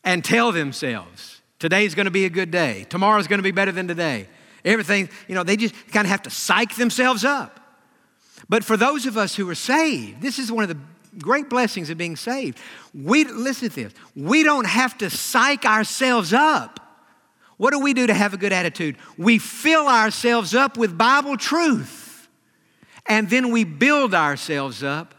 and 0.04 0.24
tell 0.24 0.50
themselves, 0.50 1.40
today's 1.58 1.94
going 1.94 2.06
to 2.06 2.10
be 2.10 2.24
a 2.24 2.30
good 2.30 2.50
day, 2.50 2.84
tomorrow's 2.88 3.28
going 3.28 3.38
to 3.38 3.44
be 3.44 3.52
better 3.52 3.72
than 3.72 3.86
today. 3.86 4.26
Everything, 4.64 5.08
you 5.28 5.34
know, 5.34 5.42
they 5.42 5.56
just 5.56 5.74
kind 5.88 6.06
of 6.06 6.10
have 6.10 6.22
to 6.22 6.30
psych 6.30 6.76
themselves 6.76 7.24
up. 7.24 7.60
But 8.48 8.64
for 8.64 8.76
those 8.76 9.06
of 9.06 9.16
us 9.16 9.34
who 9.34 9.48
are 9.48 9.54
saved, 9.54 10.20
this 10.20 10.38
is 10.38 10.50
one 10.52 10.62
of 10.64 10.68
the 10.68 10.78
great 11.18 11.48
blessings 11.48 11.90
of 11.90 11.98
being 11.98 12.16
saved. 12.16 12.58
We 12.94 13.24
listen 13.24 13.68
to 13.70 13.74
this. 13.74 13.92
We 14.14 14.42
don't 14.42 14.66
have 14.66 14.96
to 14.98 15.10
psych 15.10 15.64
ourselves 15.64 16.32
up. 16.32 16.80
What 17.56 17.72
do 17.72 17.80
we 17.80 17.94
do 17.94 18.06
to 18.06 18.14
have 18.14 18.34
a 18.34 18.36
good 18.36 18.52
attitude? 18.52 18.96
We 19.16 19.38
fill 19.38 19.86
ourselves 19.86 20.54
up 20.54 20.76
with 20.76 20.96
Bible 20.96 21.36
truth. 21.36 22.28
And 23.06 23.28
then 23.28 23.50
we 23.50 23.64
build 23.64 24.14
ourselves 24.14 24.82
up 24.82 25.14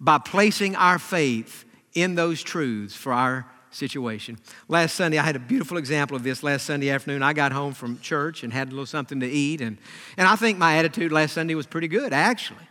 by 0.00 0.18
placing 0.18 0.76
our 0.76 0.98
faith 0.98 1.64
in 1.94 2.14
those 2.14 2.42
truths 2.42 2.94
for 2.94 3.12
our 3.12 3.46
situation. 3.70 4.38
Last 4.68 4.94
Sunday, 4.94 5.18
I 5.18 5.22
had 5.22 5.36
a 5.36 5.40
beautiful 5.40 5.76
example 5.78 6.16
of 6.16 6.22
this. 6.22 6.42
Last 6.42 6.66
Sunday 6.66 6.90
afternoon, 6.90 7.22
I 7.22 7.32
got 7.32 7.52
home 7.52 7.72
from 7.72 7.98
church 8.00 8.42
and 8.42 8.52
had 8.52 8.68
a 8.68 8.70
little 8.70 8.86
something 8.86 9.20
to 9.20 9.26
eat. 9.26 9.60
And, 9.60 9.78
and 10.16 10.26
I 10.26 10.36
think 10.36 10.58
my 10.58 10.76
attitude 10.76 11.12
last 11.12 11.34
Sunday 11.34 11.54
was 11.54 11.66
pretty 11.66 11.88
good, 11.88 12.12
actually. 12.12 12.66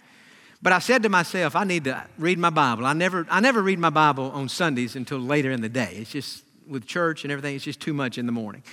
But 0.62 0.73
I 0.73 0.79
said 0.79 1.03
to 1.03 1.09
myself, 1.09 1.55
I 1.55 1.63
need 1.63 1.85
to 1.85 2.05
read 2.17 2.38
my 2.38 2.49
Bible. 2.49 2.85
I 2.85 2.93
never, 2.93 3.25
I 3.29 3.39
never 3.39 3.62
read 3.62 3.79
my 3.79 3.89
Bible 3.89 4.31
on 4.31 4.49
Sundays 4.49 4.95
until 4.95 5.19
later 5.19 5.51
in 5.51 5.62
the 5.62 5.69
day. 5.69 5.93
It's 5.95 6.12
just 6.12 6.43
with 6.67 6.85
church 6.85 7.23
and 7.23 7.31
everything, 7.31 7.55
it's 7.55 7.65
just 7.65 7.79
too 7.79 7.93
much 7.93 8.17
in 8.17 8.25
the 8.25 8.31
morning. 8.31 8.63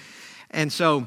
And 0.51 0.73
so 0.73 1.07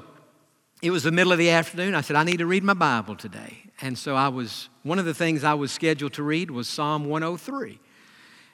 it 0.82 0.92
was 0.92 1.04
the 1.04 1.12
middle 1.12 1.32
of 1.32 1.38
the 1.38 1.50
afternoon. 1.50 1.94
I 1.94 2.02
said, 2.02 2.16
I 2.16 2.24
need 2.24 2.38
to 2.38 2.46
read 2.46 2.64
my 2.64 2.74
Bible 2.74 3.16
today. 3.16 3.58
And 3.82 3.98
so 3.98 4.16
I 4.16 4.30
was, 4.30 4.70
one 4.84 5.00
of 5.00 5.06
the 5.06 5.14
things 5.14 5.44
I 5.44 5.54
was 5.54 5.72
scheduled 5.72 6.14
to 6.14 6.24
read 6.24 6.50
was 6.50 6.68
Psalm 6.68 7.06
103. 7.06 7.80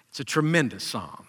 It's 0.09 0.19
a 0.19 0.23
tremendous 0.23 0.83
psalm. 0.83 1.27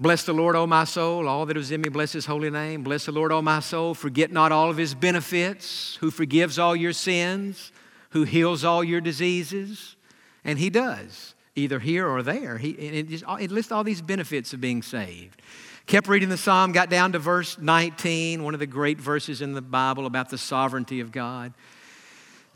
Bless 0.00 0.22
the 0.22 0.32
Lord, 0.32 0.54
O 0.54 0.64
my 0.64 0.84
soul, 0.84 1.26
all 1.26 1.44
that 1.46 1.56
is 1.56 1.72
in 1.72 1.80
me, 1.80 1.88
bless 1.88 2.12
his 2.12 2.26
holy 2.26 2.50
name. 2.50 2.84
Bless 2.84 3.06
the 3.06 3.12
Lord, 3.12 3.32
O 3.32 3.42
my 3.42 3.58
soul, 3.58 3.94
forget 3.94 4.30
not 4.30 4.52
all 4.52 4.70
of 4.70 4.76
his 4.76 4.94
benefits, 4.94 5.96
who 5.96 6.12
forgives 6.12 6.56
all 6.56 6.76
your 6.76 6.92
sins, 6.92 7.72
who 8.10 8.22
heals 8.22 8.62
all 8.62 8.84
your 8.84 9.00
diseases. 9.00 9.96
And 10.44 10.56
he 10.56 10.70
does, 10.70 11.34
either 11.56 11.80
here 11.80 12.06
or 12.06 12.22
there. 12.22 12.58
He, 12.58 12.70
it, 12.70 13.08
just, 13.08 13.24
it 13.40 13.50
lists 13.50 13.72
all 13.72 13.82
these 13.82 14.00
benefits 14.00 14.52
of 14.52 14.60
being 14.60 14.82
saved. 14.82 15.42
Kept 15.86 16.06
reading 16.06 16.28
the 16.28 16.36
psalm, 16.36 16.70
got 16.70 16.90
down 16.90 17.10
to 17.12 17.18
verse 17.18 17.58
19, 17.58 18.44
one 18.44 18.54
of 18.54 18.60
the 18.60 18.66
great 18.66 19.00
verses 19.00 19.42
in 19.42 19.54
the 19.54 19.62
Bible 19.62 20.06
about 20.06 20.30
the 20.30 20.38
sovereignty 20.38 21.00
of 21.00 21.10
God. 21.10 21.52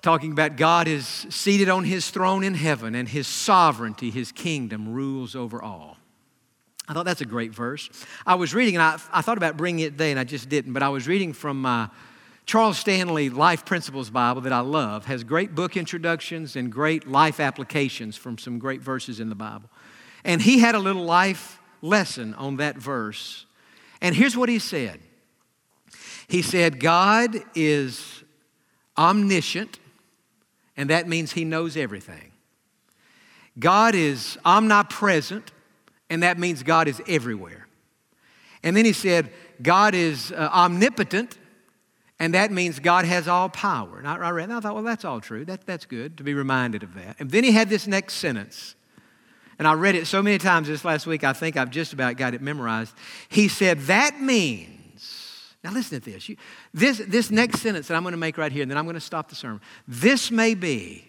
Talking 0.01 0.31
about 0.31 0.57
God 0.57 0.87
is 0.87 1.07
seated 1.07 1.69
on 1.69 1.83
his 1.83 2.11
throne 2.11 2.45
in 2.45 2.55
heaven, 2.55 2.95
and 2.95 3.09
his 3.09 3.27
sovereignty, 3.27 4.11
his 4.11 4.31
kingdom, 4.31 4.93
rules 4.93 5.35
over 5.35 5.61
all. 5.61 5.97
I 6.89 6.95
thought 6.95 7.05
that's 7.05 7.21
a 7.21 7.27
great 7.27 7.55
verse. 7.55 7.89
I 8.27 8.35
was 8.35 8.55
reading, 8.55 8.77
and 8.77 8.83
I, 8.83 8.99
I 9.13 9.23
thought 9.23 9.37
about 9.37 9.57
bringing 9.57 9.85
it 9.87 9.91
today, 9.93 10.11
and 10.11 10.19
I 10.19 10.25
just 10.25 10.49
didn't, 10.49 10.73
but 10.73 10.83
I 10.83 10.89
was 10.89 11.07
reading 11.07 11.33
from 11.33 11.63
my 11.63 11.89
Charles 12.45 12.77
Stanley 12.79 13.31
Life 13.31 13.65
Principles 13.65 14.11
Bible 14.11 14.41
that 14.43 14.53
I 14.53 14.61
love, 14.61 15.07
has 15.07 15.23
great 15.23 15.55
book 15.55 15.77
introductions 15.77 16.57
and 16.57 16.73
great 16.73 17.07
life 17.07 17.39
applications 17.41 18.17
from 18.17 18.37
some 18.37 18.59
great 18.59 18.81
verses 18.81 19.21
in 19.21 19.29
the 19.29 19.35
Bible. 19.35 19.71
And 20.25 20.43
he 20.43 20.59
had 20.59 20.75
a 20.75 20.79
little 20.79 21.05
life 21.05 21.61
lesson 21.81 22.35
on 22.35 22.57
that 22.57 22.77
verse. 22.77 23.47
And 24.01 24.15
here's 24.15 24.37
what 24.37 24.49
he 24.49 24.59
said 24.59 25.01
He 26.29 26.43
said, 26.43 26.81
God 26.81 27.37
is 27.55 28.25
omniscient, 28.99 29.79
and 30.77 30.91
that 30.91 31.09
means 31.09 31.33
he 31.33 31.45
knows 31.45 31.77
everything. 31.77 32.33
God 33.59 33.95
is 33.95 34.39
omnipresent, 34.45 35.53
and 36.13 36.23
that 36.23 36.39
means 36.39 36.63
God 36.63 36.89
is 36.89 37.01
everywhere. 37.09 37.67
And 38.63 38.77
then 38.77 38.85
he 38.85 38.93
said, 38.93 39.31
God 39.63 39.95
is 39.95 40.31
uh, 40.31 40.51
omnipotent, 40.53 41.39
and 42.19 42.35
that 42.35 42.53
means 42.53 42.79
God 42.81 43.07
has 43.07 43.27
all 43.27 43.49
power. 43.49 43.99
And 43.99 44.07
I, 44.07 44.17
I 44.17 44.31
read, 44.31 44.51
I 44.51 44.61
thought, 44.61 44.75
well, 44.75 44.85
that's 44.85 45.07
all 45.07 45.23
true. 45.23 45.47
That, 45.47 45.65
that's 45.65 45.87
good 45.87 46.19
to 46.19 46.23
be 46.23 46.35
reminded 46.35 46.83
of 46.83 46.93
that. 46.95 47.17
And 47.19 47.31
then 47.31 47.45
he 47.45 47.53
had 47.53 47.71
this 47.71 47.87
next 47.87 48.15
sentence, 48.17 48.75
and 49.59 49.67
I 49.67 49.73
read 49.73 49.95
it 49.95 50.07
so 50.07 50.23
many 50.23 50.37
times 50.37 50.69
this 50.69 50.85
last 50.85 51.07
week, 51.07 51.25
I 51.25 51.33
think 51.33 51.57
I've 51.57 51.71
just 51.71 51.95
about 51.95 52.19
got 52.19 52.35
it 52.35 52.43
memorized. 52.43 52.95
He 53.31 53.49
said, 53.49 53.81
that 53.81 54.21
means, 54.21 55.55
now 55.65 55.73
listen 55.73 55.99
to 55.99 56.11
this. 56.11 56.29
You, 56.29 56.37
this, 56.75 56.99
this 56.99 57.31
next 57.31 57.61
sentence 57.63 57.89
that 57.89 57.95
I'm 57.95 58.03
going 58.03 58.13
to 58.13 58.19
make 58.19 58.37
right 58.37 58.53
here, 58.53 58.61
and 58.61 58.71
then 58.71 58.77
I'm 58.77 58.85
going 58.85 58.95
to 58.95 59.01
stop 59.01 59.31
the 59.31 59.35
sermon. 59.35 59.63
This 59.89 60.31
may 60.31 60.53
be 60.53 61.07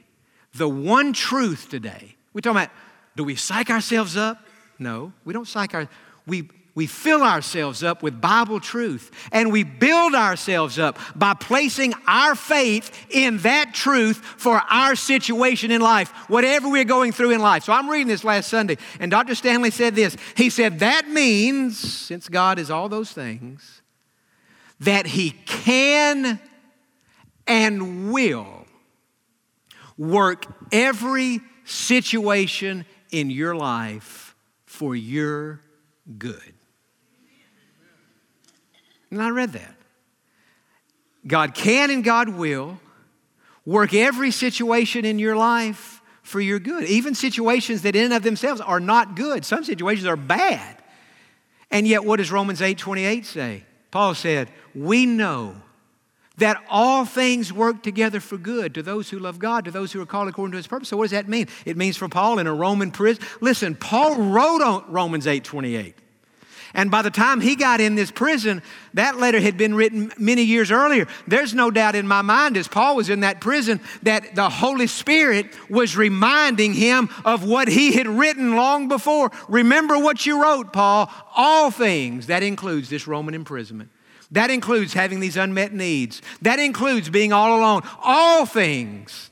the 0.53 0.69
one 0.69 1.11
truth 1.11 1.67
today. 1.69 2.15
We're 2.31 2.39
talking 2.39 2.61
about, 2.61 2.71
do 3.17 3.25
we 3.25 3.35
psych 3.35 3.69
ourselves 3.69 4.15
up? 4.15 4.37
No, 4.79 5.13
we 5.23 5.33
don't 5.33 5.47
psych 5.47 5.73
our, 5.73 5.87
we, 6.25 6.49
we 6.75 6.87
fill 6.87 7.21
ourselves 7.21 7.83
up 7.83 8.01
with 8.01 8.19
Bible 8.19 8.59
truth 8.59 9.11
and 9.31 9.51
we 9.51 9.63
build 9.63 10.15
ourselves 10.15 10.79
up 10.79 10.97
by 11.15 11.35
placing 11.35 11.93
our 12.07 12.33
faith 12.33 13.05
in 13.11 13.37
that 13.39 13.73
truth 13.73 14.17
for 14.17 14.61
our 14.69 14.95
situation 14.95 15.69
in 15.69 15.81
life, 15.81 16.09
whatever 16.29 16.69
we're 16.69 16.83
going 16.83 17.11
through 17.11 17.31
in 17.31 17.41
life. 17.41 17.63
So 17.63 17.73
I'm 17.73 17.89
reading 17.89 18.07
this 18.07 18.23
last 18.23 18.49
Sunday, 18.49 18.77
and 18.99 19.11
Dr. 19.11 19.35
Stanley 19.35 19.69
said 19.69 19.95
this. 19.95 20.17
He 20.35 20.49
said, 20.49 20.79
That 20.79 21.07
means, 21.07 21.77
since 21.77 22.27
God 22.27 22.57
is 22.57 22.71
all 22.71 22.89
those 22.89 23.11
things, 23.11 23.81
that 24.79 25.05
He 25.05 25.31
can 25.45 26.39
and 27.45 28.11
will 28.11 28.65
work 29.95 30.47
every 30.71 31.39
situation 31.65 32.85
in 33.11 33.29
your 33.29 33.55
life 33.55 34.22
for 34.73 34.95
your 34.95 35.61
good. 36.17 36.53
And 39.11 39.21
I 39.21 39.29
read 39.29 39.53
that. 39.53 39.75
God 41.27 41.53
can 41.53 41.91
and 41.91 42.03
God 42.03 42.29
will 42.29 42.79
work 43.67 43.93
every 43.93 44.31
situation 44.31 45.05
in 45.05 45.19
your 45.19 45.35
life 45.35 46.01
for 46.23 46.41
your 46.41 46.57
good, 46.57 46.85
even 46.85 47.13
situations 47.13 47.83
that 47.83 47.95
in 47.95 48.05
and 48.05 48.13
of 48.15 48.23
themselves 48.23 48.61
are 48.61 48.79
not 48.79 49.15
good. 49.15 49.45
Some 49.45 49.63
situations 49.63 50.07
are 50.07 50.17
bad. 50.17 50.75
And 51.69 51.87
yet, 51.87 52.03
what 52.03 52.17
does 52.17 52.31
Romans 52.31 52.59
8 52.59 52.75
28 52.75 53.27
say? 53.27 53.63
Paul 53.91 54.15
said, 54.15 54.49
We 54.73 55.05
know 55.05 55.55
that 56.37 56.63
all 56.69 57.05
things 57.05 57.53
work 57.53 57.83
together 57.83 58.19
for 58.19 58.37
good 58.37 58.73
to 58.73 58.81
those 58.81 59.09
who 59.09 59.19
love 59.19 59.37
God, 59.37 59.65
to 59.65 59.71
those 59.71 59.91
who 59.91 60.01
are 60.01 60.05
called 60.05 60.27
according 60.27 60.51
to 60.51 60.57
his 60.57 60.67
purpose. 60.67 60.89
So 60.89 60.97
what 60.97 61.05
does 61.05 61.11
that 61.11 61.29
mean? 61.29 61.47
It 61.65 61.77
means 61.77 61.95
for 61.95 62.09
Paul 62.09 62.39
in 62.39 62.47
a 62.47 62.53
Roman 62.53 62.91
prison. 62.91 63.23
Listen, 63.39 63.75
Paul 63.75 64.15
wrote 64.15 64.61
on 64.61 64.91
Romans 64.91 65.27
8 65.27 65.43
28. 65.43 65.95
And 66.75 66.89
by 66.89 67.03
the 67.03 67.11
time 67.11 67.39
he 67.39 67.55
got 67.55 67.79
in 67.79 67.93
this 67.93 68.09
prison, 68.09 68.63
that 68.95 69.17
letter 69.17 69.39
had 69.39 69.57
been 69.57 69.75
written 69.75 70.11
many 70.17 70.41
years 70.41 70.71
earlier. 70.71 71.07
There's 71.27 71.53
no 71.53 71.69
doubt 71.69 71.93
in 71.93 72.07
my 72.07 72.23
mind, 72.23 72.57
as 72.57 72.67
Paul 72.67 72.95
was 72.95 73.09
in 73.09 73.19
that 73.19 73.39
prison, 73.41 73.79
that 74.01 74.33
the 74.33 74.49
Holy 74.49 74.87
Spirit 74.87 75.47
was 75.69 75.95
reminding 75.95 76.73
him 76.73 77.09
of 77.23 77.43
what 77.43 77.67
he 77.67 77.93
had 77.93 78.07
written 78.07 78.55
long 78.55 78.87
before. 78.87 79.31
Remember 79.47 79.99
what 79.99 80.25
you 80.25 80.41
wrote, 80.41 80.73
Paul. 80.73 81.11
All 81.35 81.69
things, 81.69 82.25
that 82.27 82.41
includes 82.41 82.89
this 82.89 83.05
Roman 83.05 83.35
imprisonment. 83.35 83.91
That 84.33 84.49
includes 84.49 84.93
having 84.93 85.19
these 85.19 85.37
unmet 85.37 85.73
needs. 85.73 86.21
That 86.41 86.59
includes 86.59 87.09
being 87.09 87.31
all 87.31 87.59
alone. 87.59 87.83
All 88.03 88.45
things 88.45 89.29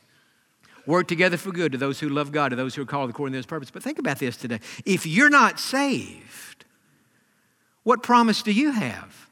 work 0.86 1.08
together 1.08 1.38
for 1.38 1.52
good 1.52 1.72
to 1.72 1.78
those 1.78 2.00
who 2.00 2.08
love 2.08 2.32
God, 2.32 2.50
to 2.50 2.56
those 2.56 2.76
who 2.76 2.84
are 2.84 2.86
called 2.86 3.10
according 3.10 3.34
to 3.34 3.38
His 3.38 3.48
purpose. 3.48 3.72
But 3.72 3.82
think 3.82 3.98
about 3.98 4.20
this 4.20 4.38
today. 4.38 4.60
If 4.86 5.08
you're 5.08 5.30
not 5.30 5.60
saved, 5.60 6.66
what 7.84 8.04
promise 8.04 8.44
do 8.44 8.52
you 8.52 8.72
have 8.72 9.28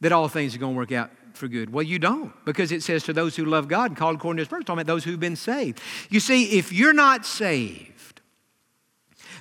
that 0.00 0.12
all 0.12 0.28
things 0.28 0.54
are 0.54 0.58
going 0.58 0.74
to 0.74 0.78
work 0.78 0.92
out 0.92 1.10
for 1.32 1.48
good? 1.48 1.72
Well, 1.72 1.82
you 1.82 1.98
don't, 1.98 2.32
because 2.44 2.70
it 2.70 2.84
says 2.84 3.02
to 3.04 3.12
those 3.12 3.34
who 3.34 3.44
love 3.44 3.66
God 3.66 3.90
and 3.90 3.96
called 3.96 4.16
according 4.16 4.36
to 4.36 4.42
His 4.42 4.48
purpose, 4.48 4.66
talking 4.66 4.80
about 4.80 4.92
those 4.92 5.02
who've 5.02 5.18
been 5.18 5.36
saved. 5.36 5.80
You 6.10 6.20
see, 6.20 6.58
if 6.58 6.72
you're 6.72 6.92
not 6.92 7.26
saved, 7.26 8.20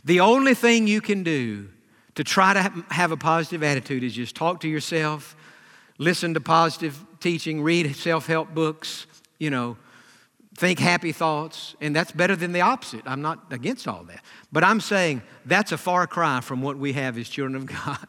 the 0.03 0.21
only 0.21 0.55
thing 0.55 0.87
you 0.87 1.01
can 1.01 1.21
do 1.21 1.69
to 2.15 2.23
try 2.23 2.53
to 2.53 2.83
have 2.89 3.11
a 3.11 3.17
positive 3.17 3.61
attitude 3.61 4.03
is 4.03 4.13
just 4.13 4.35
talk 4.35 4.61
to 4.61 4.67
yourself 4.67 5.35
listen 5.97 6.33
to 6.33 6.41
positive 6.41 7.03
teaching, 7.19 7.61
read 7.61 7.95
self 7.95 8.27
help 8.27 8.53
books, 8.53 9.07
you 9.39 9.49
know, 9.49 9.77
think 10.57 10.79
happy 10.79 11.11
thoughts, 11.11 11.75
and 11.79 11.95
that's 11.95 12.11
better 12.11 12.35
than 12.35 12.51
the 12.51 12.61
opposite. 12.61 13.01
I'm 13.05 13.21
not 13.21 13.45
against 13.51 13.87
all 13.87 14.03
that. 14.05 14.23
But 14.51 14.63
I'm 14.63 14.81
saying 14.81 15.21
that's 15.45 15.71
a 15.71 15.77
far 15.77 16.07
cry 16.07 16.41
from 16.41 16.63
what 16.63 16.77
we 16.77 16.93
have 16.93 17.17
as 17.17 17.29
children 17.29 17.55
of 17.55 17.65
God. 17.85 18.07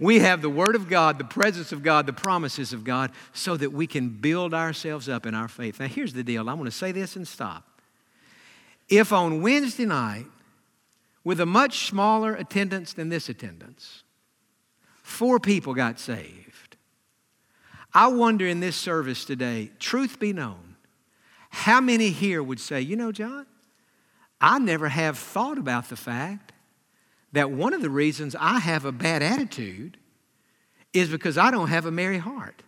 we 0.00 0.18
have 0.18 0.42
the 0.42 0.50
Word 0.50 0.74
of 0.74 0.88
God, 0.88 1.18
the 1.18 1.24
presence 1.24 1.70
of 1.70 1.84
God, 1.84 2.06
the 2.06 2.12
promises 2.12 2.72
of 2.72 2.82
God, 2.82 3.12
so 3.32 3.56
that 3.56 3.72
we 3.72 3.86
can 3.86 4.08
build 4.08 4.52
ourselves 4.52 5.08
up 5.08 5.26
in 5.26 5.34
our 5.34 5.48
faith. 5.48 5.78
Now, 5.78 5.86
here's 5.86 6.12
the 6.12 6.24
deal. 6.24 6.48
I'm 6.48 6.56
going 6.56 6.64
to 6.64 6.76
say 6.76 6.90
this 6.90 7.14
and 7.14 7.26
stop. 7.26 7.64
If 8.88 9.12
on 9.12 9.40
Wednesday 9.40 9.86
night, 9.86 10.26
with 11.22 11.40
a 11.40 11.46
much 11.46 11.88
smaller 11.88 12.34
attendance 12.34 12.92
than 12.92 13.08
this 13.08 13.28
attendance, 13.28 14.04
four 15.02 15.40
people 15.40 15.74
got 15.74 15.98
saved, 15.98 16.45
I 17.96 18.08
wonder 18.08 18.46
in 18.46 18.60
this 18.60 18.76
service 18.76 19.24
today, 19.24 19.70
truth 19.78 20.20
be 20.20 20.34
known, 20.34 20.76
how 21.48 21.80
many 21.80 22.10
here 22.10 22.42
would 22.42 22.60
say, 22.60 22.82
you 22.82 22.94
know, 22.94 23.10
Jon, 23.10 23.46
I 24.38 24.58
never 24.58 24.90
have 24.90 25.16
thought 25.16 25.56
about 25.56 25.88
the 25.88 25.96
fact 25.96 26.52
that 27.32 27.50
one 27.50 27.72
of 27.72 27.80
the 27.80 27.88
reasons 27.88 28.36
I 28.38 28.58
have 28.58 28.84
a 28.84 28.92
bad 28.92 29.22
attitude 29.22 29.96
is 30.92 31.08
because 31.08 31.38
I 31.38 31.50
don't 31.50 31.68
have 31.68 31.86
a 31.86 31.90
merry 31.90 32.18
heart. 32.18 32.62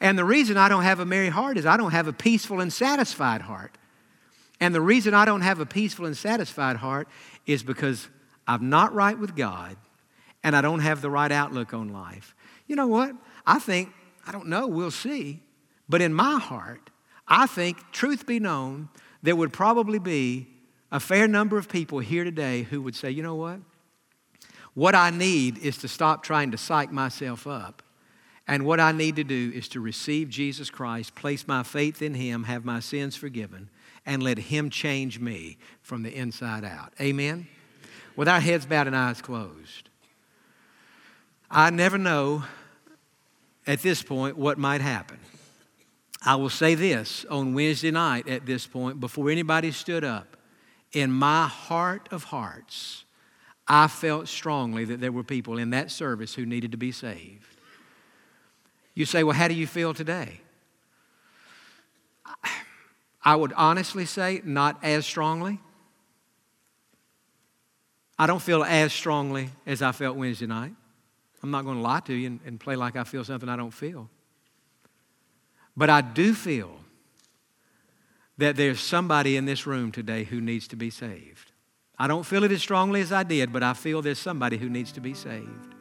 And 0.00 0.18
the 0.18 0.24
reason 0.24 0.56
I 0.56 0.70
don't 0.70 0.84
have 0.84 1.00
a 1.00 1.04
merry 1.04 1.28
heart 1.28 1.58
is 1.58 1.66
I 1.66 1.76
don't 1.76 1.92
have 1.92 2.08
a 2.08 2.12
peaceful 2.14 2.60
and 2.60 2.72
satisfied 2.72 3.42
heart. 3.42 3.76
And 4.58 4.74
the 4.74 4.80
reason 4.80 5.12
I 5.12 5.26
don't 5.26 5.42
have 5.42 5.60
a 5.60 5.66
peaceful 5.66 6.06
and 6.06 6.16
satisfied 6.16 6.76
heart 6.76 7.08
is 7.44 7.62
because 7.62 8.08
I'm 8.48 8.70
not 8.70 8.94
right 8.94 9.18
with 9.18 9.36
God 9.36 9.76
and 10.42 10.56
I 10.56 10.62
don't 10.62 10.80
have 10.80 11.02
the 11.02 11.10
right 11.10 11.30
outlook 11.30 11.74
on 11.74 11.90
life. 11.92 12.34
You 12.66 12.76
know 12.76 12.86
what? 12.86 13.14
I 13.46 13.58
think 13.58 13.92
I 14.26 14.32
don't 14.32 14.46
know, 14.46 14.66
we'll 14.66 14.90
see. 14.90 15.40
But 15.88 16.00
in 16.00 16.14
my 16.14 16.38
heart, 16.38 16.90
I 17.28 17.46
think, 17.46 17.78
truth 17.92 18.26
be 18.26 18.40
known, 18.40 18.88
there 19.22 19.36
would 19.36 19.52
probably 19.52 19.98
be 19.98 20.48
a 20.92 21.00
fair 21.00 21.26
number 21.26 21.58
of 21.58 21.68
people 21.68 21.98
here 21.98 22.24
today 22.24 22.62
who 22.62 22.80
would 22.82 22.94
say, 22.94 23.10
you 23.10 23.22
know 23.22 23.34
what? 23.34 23.58
What 24.74 24.94
I 24.94 25.10
need 25.10 25.58
is 25.58 25.78
to 25.78 25.88
stop 25.88 26.22
trying 26.22 26.50
to 26.50 26.58
psych 26.58 26.90
myself 26.90 27.46
up. 27.46 27.82
And 28.46 28.66
what 28.66 28.80
I 28.80 28.92
need 28.92 29.16
to 29.16 29.24
do 29.24 29.52
is 29.54 29.68
to 29.68 29.80
receive 29.80 30.28
Jesus 30.28 30.68
Christ, 30.68 31.14
place 31.14 31.48
my 31.48 31.62
faith 31.62 32.02
in 32.02 32.14
Him, 32.14 32.44
have 32.44 32.64
my 32.64 32.80
sins 32.80 33.16
forgiven, 33.16 33.70
and 34.04 34.22
let 34.22 34.36
Him 34.36 34.68
change 34.68 35.18
me 35.18 35.56
from 35.80 36.02
the 36.02 36.14
inside 36.14 36.64
out. 36.64 36.92
Amen? 37.00 37.46
With 38.16 38.28
our 38.28 38.40
heads 38.40 38.66
bowed 38.66 38.86
and 38.86 38.94
eyes 38.94 39.22
closed. 39.22 39.88
I 41.50 41.70
never 41.70 41.96
know 41.96 42.44
at 43.66 43.80
this 43.80 44.02
point 44.02 44.36
what 44.36 44.58
might 44.58 44.80
happen. 44.80 45.18
I 46.24 46.36
will 46.36 46.50
say 46.50 46.74
this 46.74 47.26
on 47.30 47.54
Wednesday 47.54 47.90
night 47.90 48.28
at 48.28 48.46
this 48.46 48.66
point, 48.66 48.98
before 48.98 49.30
anybody 49.30 49.70
stood 49.72 50.04
up, 50.04 50.36
in 50.92 51.10
my 51.10 51.46
heart 51.46 52.08
of 52.10 52.24
hearts, 52.24 53.04
I 53.66 53.88
felt 53.88 54.28
strongly 54.28 54.84
that 54.86 55.00
there 55.00 55.12
were 55.12 55.24
people 55.24 55.58
in 55.58 55.70
that 55.70 55.90
service 55.90 56.34
who 56.34 56.46
needed 56.46 56.70
to 56.72 56.78
be 56.78 56.92
saved. 56.92 57.46
You 58.94 59.04
say, 59.06 59.24
well, 59.24 59.36
how 59.36 59.48
do 59.48 59.54
you 59.54 59.66
feel 59.66 59.92
today? 59.92 60.40
I 63.24 63.36
would 63.36 63.52
honestly 63.54 64.04
say, 64.04 64.40
not 64.44 64.78
as 64.82 65.04
strongly. 65.04 65.58
I 68.18 68.26
don't 68.26 68.42
feel 68.42 68.62
as 68.62 68.92
strongly 68.92 69.50
as 69.66 69.82
I 69.82 69.92
felt 69.92 70.16
Wednesday 70.16 70.46
night. 70.46 70.74
I'm 71.44 71.50
not 71.50 71.66
going 71.66 71.76
to 71.76 71.82
lie 71.82 72.00
to 72.00 72.14
you 72.14 72.26
and, 72.26 72.40
and 72.46 72.58
play 72.58 72.74
like 72.74 72.96
I 72.96 73.04
feel 73.04 73.22
something 73.22 73.50
I 73.50 73.56
don't 73.56 73.70
feel. 73.70 74.08
But 75.76 75.90
I 75.90 76.00
do 76.00 76.32
feel 76.32 76.70
that 78.38 78.56
there's 78.56 78.80
somebody 78.80 79.36
in 79.36 79.44
this 79.44 79.66
room 79.66 79.92
today 79.92 80.24
who 80.24 80.40
needs 80.40 80.66
to 80.68 80.76
be 80.76 80.88
saved. 80.88 81.52
I 81.98 82.06
don't 82.06 82.24
feel 82.24 82.44
it 82.44 82.52
as 82.52 82.62
strongly 82.62 83.02
as 83.02 83.12
I 83.12 83.24
did, 83.24 83.52
but 83.52 83.62
I 83.62 83.74
feel 83.74 84.00
there's 84.00 84.18
somebody 84.18 84.56
who 84.56 84.70
needs 84.70 84.90
to 84.92 85.02
be 85.02 85.12
saved. 85.12 85.74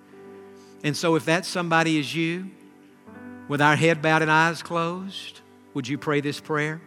And 0.84 0.98
so, 0.98 1.16
if 1.16 1.24
that 1.28 1.46
somebody 1.46 1.98
is 1.98 2.14
you, 2.14 2.52
with 3.48 3.62
our 3.62 3.78
head 3.78 4.02
bowed 4.02 4.22
and 4.22 4.30
eyes 4.30 4.62
closed, 4.62 5.40
would 5.74 5.88
you 5.88 5.98
pray 5.98 6.20
this 6.20 6.42
prayer? 6.42 6.82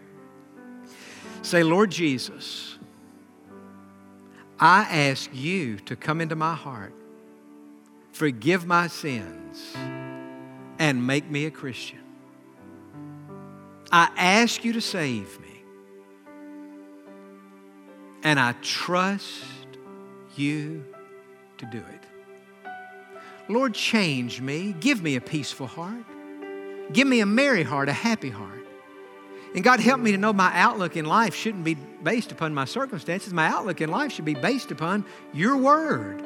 Say, 1.40 1.62
Lord 1.62 1.90
Jesus, 1.90 2.76
I 4.60 4.82
ask 4.82 5.30
you 5.32 5.78
to 5.78 5.96
come 5.96 6.20
into 6.20 6.36
my 6.36 6.54
heart 6.54 6.92
forgive 8.16 8.66
my 8.66 8.86
sins, 8.86 9.74
and 10.78 11.06
make 11.06 11.30
me 11.30 11.44
a 11.44 11.50
Christian. 11.50 11.98
I 13.92 14.08
ask 14.16 14.64
you 14.64 14.72
to 14.72 14.80
save 14.80 15.38
me, 15.38 15.62
and 18.22 18.40
I 18.40 18.52
trust 18.62 19.44
you 20.34 20.82
to 21.58 21.66
do 21.66 21.76
it. 21.76 22.70
Lord, 23.50 23.74
change 23.74 24.40
me. 24.40 24.74
Give 24.80 25.02
me 25.02 25.16
a 25.16 25.20
peaceful 25.20 25.66
heart. 25.66 26.06
Give 26.94 27.06
me 27.06 27.20
a 27.20 27.26
merry 27.26 27.64
heart, 27.64 27.90
a 27.90 27.92
happy 27.92 28.30
heart. 28.30 28.66
And 29.54 29.62
God, 29.62 29.78
help 29.78 30.00
me 30.00 30.12
to 30.12 30.18
know 30.18 30.32
my 30.32 30.52
outlook 30.54 30.96
in 30.96 31.04
life 31.04 31.34
shouldn't 31.34 31.64
be 31.64 31.74
based 31.74 32.32
upon 32.32 32.54
my 32.54 32.64
circumstances. 32.64 33.34
My 33.34 33.48
outlook 33.48 33.82
in 33.82 33.90
life 33.90 34.10
should 34.10 34.24
be 34.24 34.34
based 34.34 34.70
upon 34.70 35.04
your 35.34 35.58
word 35.58 36.24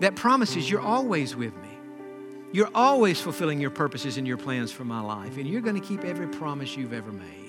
that 0.00 0.16
promises 0.16 0.68
you're 0.68 0.80
always 0.80 1.36
with 1.36 1.54
me. 1.56 1.68
You're 2.52 2.70
always 2.74 3.20
fulfilling 3.20 3.60
your 3.60 3.70
purposes 3.70 4.16
and 4.16 4.26
your 4.26 4.36
plans 4.36 4.70
for 4.70 4.84
my 4.84 5.00
life, 5.00 5.36
and 5.38 5.46
you're 5.46 5.60
going 5.60 5.80
to 5.80 5.86
keep 5.86 6.04
every 6.04 6.28
promise 6.28 6.76
you've 6.76 6.92
ever 6.92 7.12
made. 7.12 7.43